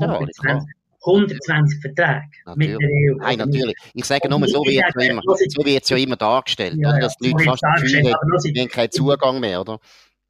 120, 1.05 1.81
120 1.81 1.81
Verträge 1.81 2.29
natürlich. 2.45 2.73
mit 2.73 2.81
der 2.81 2.89
EU. 2.89 3.17
Nein, 3.19 3.39
natürlich. 3.39 3.77
Ich 3.95 4.05
sage 4.05 4.29
nur, 4.29 4.47
so 4.49 4.65
wird 4.65 4.85
es 4.95 5.09
immer, 5.09 5.23
so 5.25 5.65
wird's 5.65 5.89
ja 5.89 5.97
immer 5.97 6.17
dargestellt, 6.17 6.77
ja, 6.77 6.91
oder? 6.91 7.01
dass 7.01 7.17
die 7.17 7.31
Leute 7.31 7.45
fast 7.45 7.63
Gefühl 7.63 8.13
haben, 8.13 8.69
keinen 8.69 8.91
Zugang 8.91 9.41
mehr, 9.41 9.61
oder? 9.61 9.79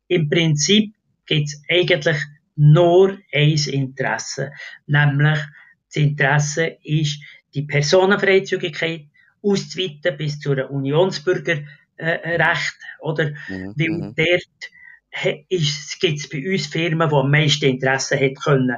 Im 0.08 0.28
Prinzip 0.28 0.94
gibt 1.26 1.48
es 1.48 1.62
eigentlich 1.68 2.16
nur 2.56 3.18
ein 3.32 3.58
Interesse, 3.72 4.52
nämlich 4.86 5.38
das 5.86 5.96
Interesse 5.96 6.76
ist, 6.82 7.20
die 7.54 7.62
Personenfreizügigkeit 7.62 9.06
auszuweiten 9.42 10.16
bis 10.16 10.38
zu 10.40 10.52
einem 10.52 10.68
Unionsbürgerrecht, 10.68 11.68
oder? 13.00 13.30
Mhm. 13.48 13.74
Weil 13.76 13.88
mhm. 13.88 14.14
dort 14.16 14.70
gibt 16.00 16.20
es 16.20 16.28
bei 16.28 16.52
uns 16.52 16.66
Firmen, 16.66 17.08
die 17.08 17.14
am 17.14 17.30
meisten 17.30 17.64
Interesse 17.64 18.16
hätten 18.16 18.34
können, 18.34 18.76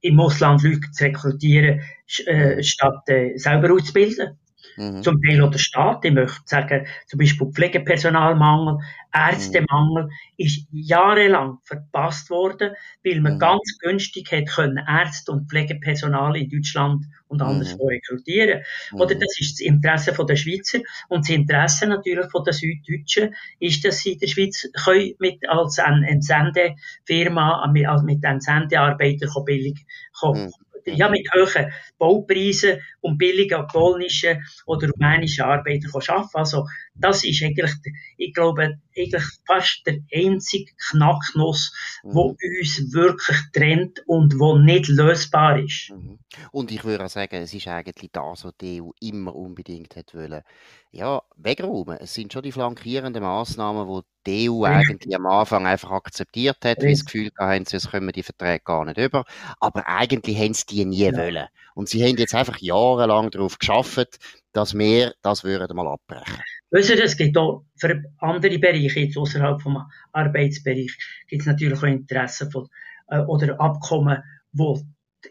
im 0.00 0.20
Ausland 0.20 0.62
Leute 0.62 0.90
zu 0.92 1.04
rekrutieren, 1.04 1.80
äh, 2.26 2.62
statt 2.62 3.08
äh, 3.08 3.36
selber 3.36 3.72
auszubilden. 3.72 4.38
Mhm. 4.78 5.02
Zum 5.02 5.20
Teil 5.20 5.42
auch 5.42 5.50
der 5.50 5.58
Staat. 5.58 6.04
Ich 6.04 6.12
möchte 6.12 6.40
sagen, 6.44 6.86
zum 7.06 7.18
Beispiel 7.18 7.48
Pflegepersonalmangel, 7.48 8.78
Ärztemangel 9.12 10.04
mhm. 10.04 10.10
ist 10.36 10.66
jahrelang 10.70 11.58
verpasst 11.64 12.30
worden, 12.30 12.74
weil 13.04 13.20
man 13.20 13.34
mhm. 13.34 13.38
ganz 13.40 13.78
günstig 13.80 14.30
hätte 14.30 14.52
können 14.52 14.84
Ärzte 14.86 15.32
und 15.32 15.50
Pflegepersonal 15.50 16.36
in 16.36 16.48
Deutschland 16.48 17.06
und 17.26 17.42
anderswo 17.42 17.84
mhm. 17.84 17.90
rekrutieren. 17.90 18.62
Oder 18.92 19.16
mhm. 19.16 19.20
das 19.20 19.40
ist 19.40 19.54
das 19.54 19.66
Interesse 19.66 20.12
der 20.12 20.36
Schweizer 20.36 20.78
und 21.08 21.28
das 21.28 21.30
Interesse 21.30 21.86
natürlich 21.88 22.30
von 22.30 22.44
der 22.44 22.52
Süddeutschen 22.52 23.34
ist, 23.58 23.84
dass 23.84 23.98
sie 23.98 24.12
in 24.12 24.18
der 24.20 24.28
Schweiz 24.28 24.68
können 24.84 25.14
mit 25.18 25.48
als 25.48 25.78
Entsendefirma, 25.78 27.66
mit, 27.72 27.86
mit 28.04 28.24
Entsendearbeiter 28.24 29.26
billig 29.44 29.84
kommen. 30.18 30.52
Ja, 30.96 31.08
mit 31.08 31.28
hohen 31.34 31.72
Baupreisen 31.98 32.80
und 33.00 33.18
billigen 33.18 33.66
polnischen 33.66 34.44
oder 34.66 34.88
rumänischen 34.90 35.44
Arbeitern 35.44 35.90
arbeiten. 35.94 36.28
Also, 36.34 36.66
das 37.00 37.24
ist 37.24 37.42
eigentlich, 37.42 37.72
ich 38.16 38.34
glaube, 38.34 38.78
eigentlich 38.96 39.24
fast 39.46 39.82
der 39.86 39.98
einzige 40.12 40.70
Knacknuss, 40.90 41.72
mhm. 42.02 42.14
wo 42.14 42.22
uns 42.30 42.92
wirklich 42.92 43.38
trennt 43.52 44.00
und 44.06 44.38
wo 44.38 44.58
nicht 44.58 44.88
lösbar 44.88 45.58
ist. 45.58 45.90
Mhm. 45.90 46.18
Und 46.52 46.70
ich 46.70 46.84
würde 46.84 47.04
auch 47.04 47.10
sagen, 47.10 47.36
es 47.36 47.54
ist 47.54 47.68
eigentlich 47.68 48.10
das, 48.12 48.44
was 48.44 48.56
die 48.60 48.82
EU 48.82 48.90
immer 49.00 49.34
unbedingt 49.34 49.96
hat 49.96 50.14
wollen. 50.14 50.42
Ja, 50.90 51.22
wegräumen. 51.36 51.98
Es 52.00 52.14
sind 52.14 52.32
schon 52.32 52.42
die 52.42 52.52
flankierenden 52.52 53.22
Massnahmen, 53.22 53.86
die 53.88 54.02
die 54.26 54.50
EU 54.50 54.64
eigentlich 54.64 55.14
am 55.14 55.26
Anfang 55.26 55.66
einfach 55.66 55.90
akzeptiert 55.90 56.58
hat, 56.64 56.82
weil 56.82 56.94
sie 56.94 57.02
das 57.02 57.04
Gefühl 57.06 57.30
hatten, 57.38 57.64
sonst 57.64 57.90
kommen 57.90 58.12
die 58.12 58.22
Verträge 58.22 58.62
gar 58.64 58.84
nicht 58.84 58.98
über. 58.98 59.24
Aber 59.58 59.86
eigentlich 59.86 60.38
haben 60.38 60.54
sie 60.54 60.66
die 60.66 60.84
nie 60.84 60.98
ja. 60.98 61.16
wollen. 61.16 61.46
Und 61.74 61.88
sie 61.88 62.02
haben 62.04 62.16
jetzt 62.16 62.34
einfach 62.34 62.58
jahrelang 62.58 63.30
darauf 63.30 63.58
geschafft, 63.58 64.18
dass 64.52 64.76
wir 64.76 65.14
das 65.22 65.44
würden 65.44 65.76
mal 65.76 65.88
abbrechen. 65.88 66.42
Wissen 66.70 66.96
Sie, 66.96 67.02
es 67.02 67.16
gibt 67.16 67.36
auch 67.38 67.64
für 67.76 68.02
andere 68.18 68.58
Bereiche, 68.58 69.00
jetzt 69.00 69.16
außerhalb 69.16 69.62
vom 69.62 69.82
Arbeitsbereich, 70.12 70.96
gibt 71.26 71.42
es 71.42 71.46
natürlich 71.46 71.78
auch 71.78 71.84
Interessen 71.84 72.50
von, 72.50 72.68
äh, 73.08 73.20
oder 73.20 73.58
Abkommen, 73.60 74.22
wo 74.52 74.80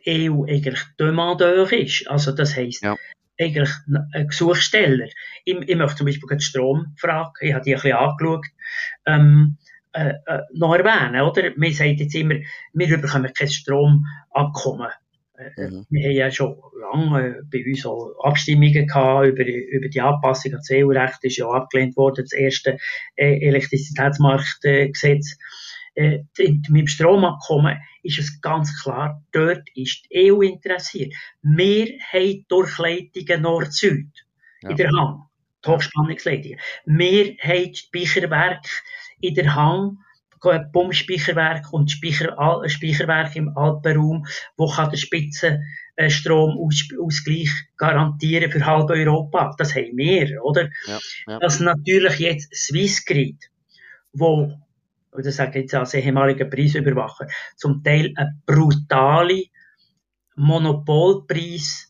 die 0.06 0.30
EU 0.30 0.46
eigentlich 0.46 0.84
demandeur 1.00 1.72
ist. 1.72 2.08
Also 2.10 2.32
das 2.32 2.56
heisst, 2.56 2.84
ja. 2.84 2.96
eigentlich 3.40 3.70
ein 4.14 4.28
Gesuchsteller. 4.28 5.08
Ich, 5.46 5.56
ich 5.56 5.76
möchte 5.76 5.98
zum 5.98 6.08
Beispiel 6.08 6.38
die 6.38 6.44
Stromfrage, 6.44 7.32
ich 7.42 7.54
habe 7.54 7.64
die 7.64 7.76
ein 7.76 7.82
bisschen 7.82 7.98
angeschaut, 7.98 8.46
ähm, 9.06 9.58
äh, 9.94 10.14
äh, 10.26 10.42
noch 10.54 10.76
erwähnen, 10.76 11.22
oder? 11.22 11.52
Man 11.56 11.72
sagt 11.72 12.00
jetzt 12.00 12.16
immer, 12.16 12.36
wir 12.74 12.98
bekommen 13.02 13.32
kein 13.34 13.48
Stromabkommen. 13.48 14.90
Äh, 15.38 15.70
mhm. 15.70 15.86
Wir 15.90 16.04
haben 16.10 16.16
ja 16.16 16.32
schon 16.32 16.56
lange 16.80 17.44
bei 17.52 17.64
uns 17.66 17.86
auch 17.86 18.14
Abstimmungen 18.24 18.88
gehabt 18.88 19.28
über, 19.28 19.46
über 19.46 19.88
die 19.88 20.02
Anpassung 20.02 20.54
an 20.54 20.60
das 20.60 20.70
EU-Recht. 20.72 21.24
ist 21.24 21.38
ja 21.38 21.48
abgelehnt 21.48 21.96
worden, 21.96 22.26
das 22.26 22.34
erste 22.34 22.78
äh, 23.16 23.48
Elektrizitätsmarktgesetz. 23.48 25.38
Äh, 25.96 26.24
mit 26.38 26.68
dem 26.68 26.88
Stromabkommen 26.88 27.78
ist 28.04 28.20
es 28.20 28.42
ganz 28.42 28.82
klar, 28.82 29.24
dort 29.32 29.68
ist 29.76 30.06
die 30.12 30.32
EU 30.32 30.42
interessiert. 30.42 31.14
Wir 31.42 31.98
haben 32.12 32.46
Durchleitungen 32.48 33.42
Nord-Süd 33.42 34.08
ja. 34.62 34.70
in 34.70 34.78
der 34.78 34.92
Hand, 34.92 35.24
die 35.66 35.70
Hochspannungsleitungen. 35.70 36.60
Wir 36.86 37.36
haben 37.42 37.74
Speicherwerke 37.74 38.70
in 39.22 39.34
der 39.34 39.56
Hand, 39.56 39.98
Pumpspeicherwerk 40.40 41.72
und 41.74 41.92
Speicher, 41.92 42.36
Speicherwerk 42.68 43.36
im 43.36 43.56
Alpenraum, 43.58 44.26
wo 44.56 44.68
kann 44.68 44.90
der 44.90 44.98
Spitze 44.98 45.62
äh, 45.96 46.10
Stromausgleich 46.10 47.50
garantieren 47.76 48.52
für 48.52 48.66
halb 48.66 48.90
Europa. 48.90 49.56
Das 49.58 49.76
haben 49.76 49.98
wir, 49.98 50.44
oder? 50.44 50.70
Ja, 50.86 51.00
ja. 51.28 51.40
Dass 51.40 51.60
natürlich 51.60 52.20
jetzt 52.20 52.56
Swissgrid, 52.56 53.50
wo, 54.14 54.54
das 55.12 55.36
sage 55.36 55.60
ich 55.60 55.64
jetzt 55.64 55.76
als 55.76 55.94
ehemaliger 55.94 56.46
Preisüberwacher, 56.46 57.28
zum 57.56 57.84
Teil 57.84 58.14
eine 58.16 58.40
brutale 58.46 59.46
Monopolpreis 60.36 61.87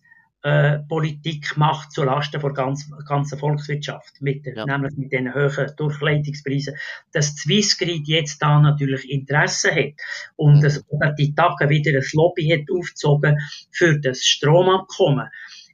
äh, 0.47 0.79
Politik 0.87 1.57
macht 1.57 1.91
zulasten 1.91 2.39
der 2.39 2.53
ganzen, 2.53 2.95
ganzen 3.05 3.37
Volkswirtschaft, 3.37 4.21
mit, 4.21 4.45
ja. 4.45 4.65
nämlich 4.65 4.95
mit 4.95 5.11
den 5.11 5.33
hohen 5.33 5.71
Durchleitungspreisen, 5.75 6.75
dass 7.11 7.35
Swissgrid 7.35 8.07
jetzt 8.07 8.41
da 8.41 8.57
natürlich 8.61 9.11
Interesse 9.11 9.71
hat 9.71 9.95
und 10.37 10.59
mhm. 10.59 10.61
dass 10.61 10.85
die 11.19 11.35
Tage 11.35 11.67
wieder 11.67 11.91
ein 11.91 12.05
Lobby 12.13 12.47
hat 12.47 12.73
aufgezogen 12.73 13.37
für 13.71 13.99
das 13.99 14.23
Stromabkommen 14.23 15.27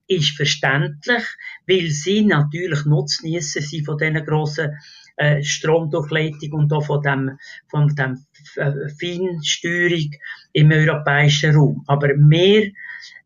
ist 0.07 0.35
verständlich, 0.35 1.23
weil 1.67 1.87
sie 1.89 2.25
natürlich 2.25 2.83
Nutznießer 2.85 3.61
sind 3.61 3.85
von 3.85 3.97
diesen 3.97 4.25
grossen 4.25 4.77
äh, 5.17 5.43
Stromdurchleitung 5.43 6.51
und 6.53 6.73
auch 6.73 6.85
von 6.85 7.01
dem, 7.01 7.37
von 7.69 7.87
dem 7.95 8.25
äh, 8.55 8.89
Feinsteuerung 8.99 10.11
im 10.51 10.71
europäischen 10.71 11.55
Raum. 11.55 11.83
Aber 11.87 12.15
mehr 12.17 12.71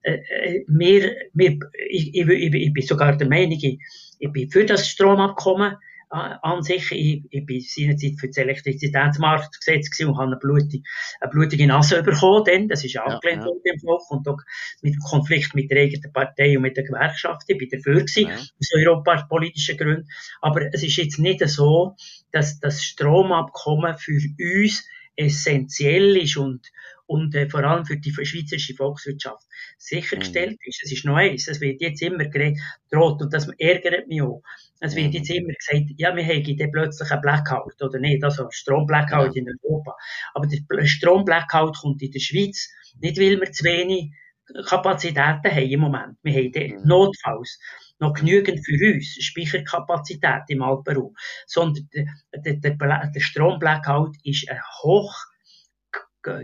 äh, 0.03 0.63
wir, 0.67 1.17
äh, 1.17 1.29
wir, 1.33 1.59
ich, 1.89 2.15
ich, 2.15 2.27
ich, 2.27 2.73
bin 2.73 2.85
sogar 2.85 3.15
der 3.17 3.27
Meinung, 3.27 3.59
ich, 3.61 3.79
ich 4.19 4.31
bin 4.31 4.49
für 4.49 4.65
das 4.65 4.87
Stromabkommen 4.87 5.77
äh, 6.11 6.35
an 6.41 6.63
sich. 6.63 6.91
Ich, 6.91 7.23
ich 7.29 7.45
bin 7.45 7.61
seinerzeit 7.61 8.19
für 8.19 8.27
das 8.27 8.37
Elektrizitätsmarktgesetz 8.37 9.99
und 10.01 10.17
habe 10.17 10.27
eine 10.27 10.37
blutige, 10.37 10.83
eine 11.19 11.31
blutige 11.31 11.67
Nase 11.67 12.03
bekommen, 12.03 12.43
denn 12.45 12.67
das 12.67 12.83
ist 12.83 12.93
ja 12.93 13.03
abgelehnt 13.03 13.43
worden 13.43 13.61
ja, 13.65 13.71
ja. 13.71 13.73
im 13.73 13.79
Volk 13.81 14.09
und 14.09 14.27
auch 14.27 14.39
mit 14.81 14.95
dem 14.95 15.01
Konflikt 15.01 15.53
mit 15.55 15.69
der 15.69 15.81
eigenen 15.81 16.13
Partei 16.13 16.55
und 16.55 16.63
mit 16.63 16.77
der 16.77 16.85
Gewerkschaft. 16.85 17.43
Ich 17.47 17.57
bin 17.57 17.69
dafür 17.69 17.95
gewesen, 17.95 18.29
ja. 18.29 18.35
aus 18.35 18.71
europapolitischen 18.73 19.77
Gründen. 19.77 20.07
Aber 20.41 20.73
es 20.73 20.83
ist 20.83 20.95
jetzt 20.97 21.19
nicht 21.19 21.47
so, 21.47 21.95
dass 22.31 22.59
das 22.59 22.83
Stromabkommen 22.83 23.97
für 23.97 24.19
uns 24.39 24.87
essentiell 25.17 26.15
ist 26.17 26.37
und, 26.37 26.71
und 27.05 27.35
äh, 27.35 27.49
vor 27.49 27.63
allem 27.63 27.85
für 27.85 27.97
die 27.97 28.11
schweizerische 28.11 28.75
Volkswirtschaft 28.75 29.43
sichergestellt 29.77 30.51
mhm. 30.51 30.69
ist. 30.69 30.83
Es 30.83 30.91
ist 30.91 31.05
noch 31.05 31.15
eins, 31.15 31.47
es 31.47 31.59
wird 31.59 31.81
jetzt 31.81 32.01
immer 32.01 32.25
gedroht 32.25 33.21
und 33.21 33.33
das 33.33 33.49
ärgert 33.57 34.07
mich 34.07 34.21
auch. 34.21 34.41
Es 34.79 34.95
wird 34.95 35.13
jetzt 35.13 35.29
mhm. 35.29 35.37
immer 35.37 35.53
gesagt, 35.53 35.91
ja, 35.97 36.15
wir 36.15 36.25
haben 36.25 36.57
dann 36.57 36.71
plötzlich 36.71 37.11
einen 37.11 37.21
Blackout, 37.21 37.81
oder 37.81 37.99
nicht? 37.99 38.23
Also 38.23 38.47
Stromblackout 38.51 39.35
ja. 39.35 39.41
in 39.41 39.47
Europa. 39.63 39.95
Aber 40.33 40.47
der 40.47 40.85
Stromblackout 40.85 41.77
kommt 41.77 42.01
in 42.01 42.11
der 42.11 42.19
Schweiz, 42.19 42.69
nicht 43.01 43.17
weil 43.19 43.39
wir 43.39 43.51
zu 43.51 43.63
wenig 43.65 44.11
Kapazitäten 44.65 45.51
haben 45.51 45.69
im 45.69 45.79
Moment. 45.79 46.17
Wir 46.23 46.33
haben 46.33 46.81
mhm. 46.81 46.87
notfalls 46.87 47.59
noch 47.99 48.13
genügend 48.13 48.65
für 48.65 48.93
uns 48.93 49.17
Speicherkapazität 49.19 50.43
im 50.49 50.61
Alpenraum, 50.61 51.15
sondern 51.45 51.89
der, 51.93 52.05
der, 52.35 52.53
der, 52.55 53.11
der 53.11 53.19
Stromblackout 53.19 54.15
ist 54.23 54.49
eine 54.49 54.61
hoch 54.83 55.15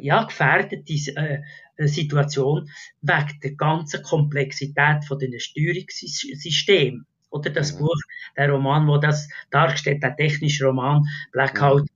ja, 0.01 0.23
gefährdete 0.23 0.93
äh, 1.15 1.41
Situation 1.87 2.69
wegen 3.01 3.39
der 3.41 3.55
ganzen 3.55 4.01
Komplexität 4.03 5.05
von 5.05 5.19
den 5.19 5.37
Steuerungssystemen. 5.39 7.05
Oder 7.29 7.49
das 7.49 7.73
mhm. 7.73 7.79
Buch, 7.79 7.99
der 8.37 8.51
Roman, 8.51 8.87
wo 8.87 8.97
das 8.97 9.27
darstellt, 9.49 10.03
der 10.03 10.15
technische 10.15 10.65
Roman 10.65 11.03
Blackout. 11.31 11.87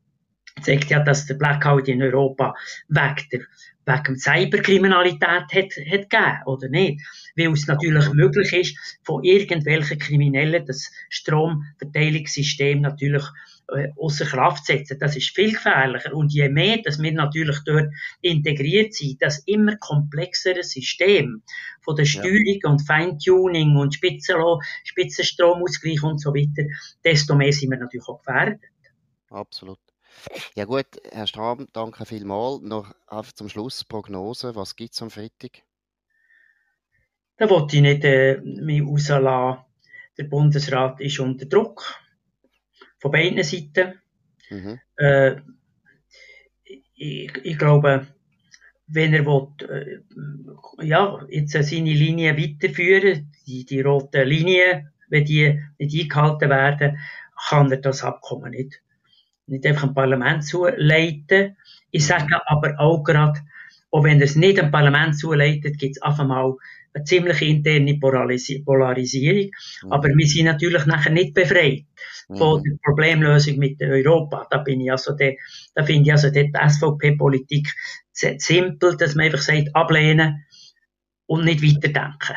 Zeigt 0.62 0.90
ja, 0.90 1.00
dass 1.00 1.26
der 1.26 1.36
Blackout 1.36 1.88
in 1.88 2.02
Europa 2.02 2.56
wegen 2.88 3.30
der 3.32 3.42
wegen 3.88 4.18
Cyberkriminalität 4.18 5.24
hat, 5.24 5.54
hat 5.54 6.10
gegeben, 6.10 6.44
oder 6.46 6.68
nicht? 6.68 7.02
Weil 7.36 7.54
es 7.54 7.68
natürlich 7.68 8.12
möglich 8.12 8.52
ist, 8.54 8.78
von 9.04 9.24
irgendwelchen 9.24 9.98
Kriminellen 9.98 10.66
das 10.66 10.92
Stromverteilungssystem 11.10 12.82
natürlich 12.82 13.24
äh, 13.70 13.88
außer 13.98 14.26
Kraft 14.26 14.66
zu 14.66 14.74
setzen. 14.74 15.00
Das 15.00 15.16
ist 15.16 15.34
viel 15.34 15.54
gefährlicher. 15.54 16.14
Und 16.14 16.34
je 16.34 16.50
mehr, 16.50 16.80
dass 16.84 17.02
wir 17.02 17.14
natürlich 17.14 17.60
dort 17.66 17.88
integriert 18.22 18.94
sind, 18.94 19.22
das 19.22 19.40
immer 19.46 19.78
komplexere 19.78 20.64
System 20.64 21.44
von 21.82 21.96
der 21.96 22.04
Steuerung 22.06 22.60
ja. 22.62 22.70
und 22.70 22.86
Feintuning 22.86 23.78
und 23.78 23.96
Spitzenstromausgleich 23.96 26.04
und 26.04 26.20
so 26.20 26.34
weiter, 26.34 26.68
desto 27.04 27.36
mehr 27.36 27.54
sind 27.54 27.72
wir 27.72 27.78
natürlich 27.78 28.08
auch 28.08 28.20
gefährdet. 28.20 28.60
Absolut. 29.30 29.80
Ja 30.56 30.66
gut, 30.66 30.88
Herr 31.12 31.28
Strahm, 31.28 31.68
danke 31.74 32.06
vielmals. 32.06 32.62
Noch 32.62 32.94
einfach 33.08 33.34
zum 33.34 33.50
Schluss 33.50 33.84
Prognose. 33.84 34.56
Was 34.56 34.76
gibt 34.76 34.94
es 34.94 35.02
am 35.02 35.10
Freitag? 35.10 35.64
Da 37.38 37.50
wollte 37.50 37.76
ich 37.76 37.82
nicht 37.82 38.04
äh, 38.04 38.40
mich 38.42 38.82
rauslassen. 38.82 39.64
Der 40.18 40.24
Bundesrat 40.24 41.00
ist 41.00 41.20
unter 41.20 41.46
Druck. 41.46 41.84
Von 43.00 43.12
beiden 43.12 43.44
Seiten. 43.44 44.02
Mhm. 44.50 44.80
Äh, 44.96 45.36
ich, 46.96 47.32
ich, 47.44 47.58
glaube, 47.58 48.08
wenn 48.88 49.14
er 49.14 49.26
will, 49.26 49.48
äh, 49.70 50.86
ja, 50.86 51.24
jetzt 51.30 51.52
seine 51.52 51.94
Linie 51.94 52.36
weiterführen, 52.36 53.32
die, 53.46 53.66
die 53.66 53.82
roten 53.82 54.28
Linien, 54.28 54.92
wenn 55.10 55.26
die 55.26 55.62
nicht 55.78 56.02
eingehalten 56.02 56.50
werden, 56.50 57.00
kann 57.50 57.72
er 57.72 57.78
das 57.78 58.04
Abkommen 58.04 58.50
nicht 58.50 58.82
nicht 59.48 59.66
einfach 59.66 59.88
dem 59.88 59.94
Parlament 59.94 60.46
zuleiten. 60.46 61.58
Ich 61.92 62.06
sage 62.06 62.40
aber 62.46 62.80
auch 62.80 63.04
gerade, 63.04 63.40
auch 63.92 64.04
wenn 64.04 64.22
es 64.22 64.36
nicht 64.36 64.58
dem 64.58 64.72
Parlament 64.72 65.18
zuleitet, 65.18 65.80
gibt 65.80 65.98
es 65.98 66.02
einfach 66.02 66.28
mal 66.28 66.54
eine 66.94 67.04
ziemliche 67.04 67.46
interne 67.46 67.98
Polarisierung. 68.00 69.52
Mhm. 69.84 69.92
Aber 69.92 70.10
wir 70.10 70.28
sind 70.28 70.46
natürlich 70.46 70.86
nachher 70.86 71.12
nicht 71.12 71.34
befreit 71.34 71.86
von 72.28 72.60
mhm. 72.60 72.64
der 72.64 72.78
Problemlösung 72.84 73.58
mit 73.58 73.82
Europa. 73.82 74.48
Da 74.50 74.58
bin 74.60 74.82
ich 74.82 74.92
also 74.92 75.16
der, 75.16 75.36
da 75.74 75.84
finde 75.84 76.04
ich 76.04 76.12
also 76.12 76.30
die 76.30 76.52
SVP-Politik 76.52 77.74
simpel, 78.12 78.98
dass 78.98 79.16
man 79.16 79.28
einfach 79.28 79.42
sagt, 79.42 79.76
ablehnen 79.76 80.44
und 81.28 81.46
nicht 81.46 81.64
weiterdenken. 81.64 82.36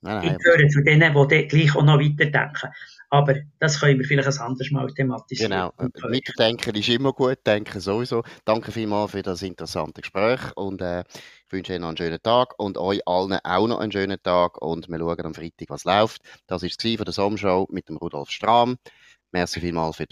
Nein, 0.00 0.36
ich 0.36 0.38
gehöre 0.38 0.68
zu 0.68 0.82
denen, 0.82 1.28
die 1.28 1.48
gleich 1.48 1.74
auch 1.74 1.82
noch 1.82 1.98
weiterdenken. 1.98 2.70
Aber 3.10 3.34
das 3.58 3.80
können 3.80 3.98
wir 3.98 4.06
vielleicht 4.06 4.28
ein 4.28 4.38
anderes 4.38 4.70
Mal 4.70 4.92
thematisieren. 4.92 5.50
Genau. 5.50 5.72
Mitdenken 6.08 6.74
ist 6.74 6.88
immer 6.88 7.12
gut, 7.12 7.38
denken 7.46 7.80
sowieso. 7.80 8.22
Danke 8.44 8.70
vielmals 8.70 9.12
für 9.12 9.22
das 9.22 9.42
interessante 9.42 10.02
Gespräch 10.02 10.40
und 10.56 10.82
äh, 10.82 11.04
ich 11.46 11.52
wünsche 11.52 11.72
Ihnen 11.72 11.80
noch 11.80 11.88
einen 11.88 11.96
schönen 11.96 12.22
Tag 12.22 12.58
und 12.58 12.76
euch 12.76 13.00
allen 13.08 13.38
auch 13.42 13.66
noch 13.66 13.78
einen 13.78 13.90
schönen 13.90 14.22
Tag 14.22 14.60
und 14.60 14.88
wir 14.88 14.98
schauen 14.98 15.26
am 15.26 15.34
Freitag, 15.34 15.70
was 15.70 15.84
läuft. 15.84 16.20
Das 16.46 16.62
war 16.62 16.68
es 16.68 16.76
von 16.96 17.04
der 17.04 17.14
Sommershow 17.14 17.66
mit 17.70 17.88
dem 17.88 17.96
Rudolf 17.96 18.30
Strahm. 18.30 18.76
Merci 19.32 19.60
vielmals 19.60 19.96
für 19.96 20.06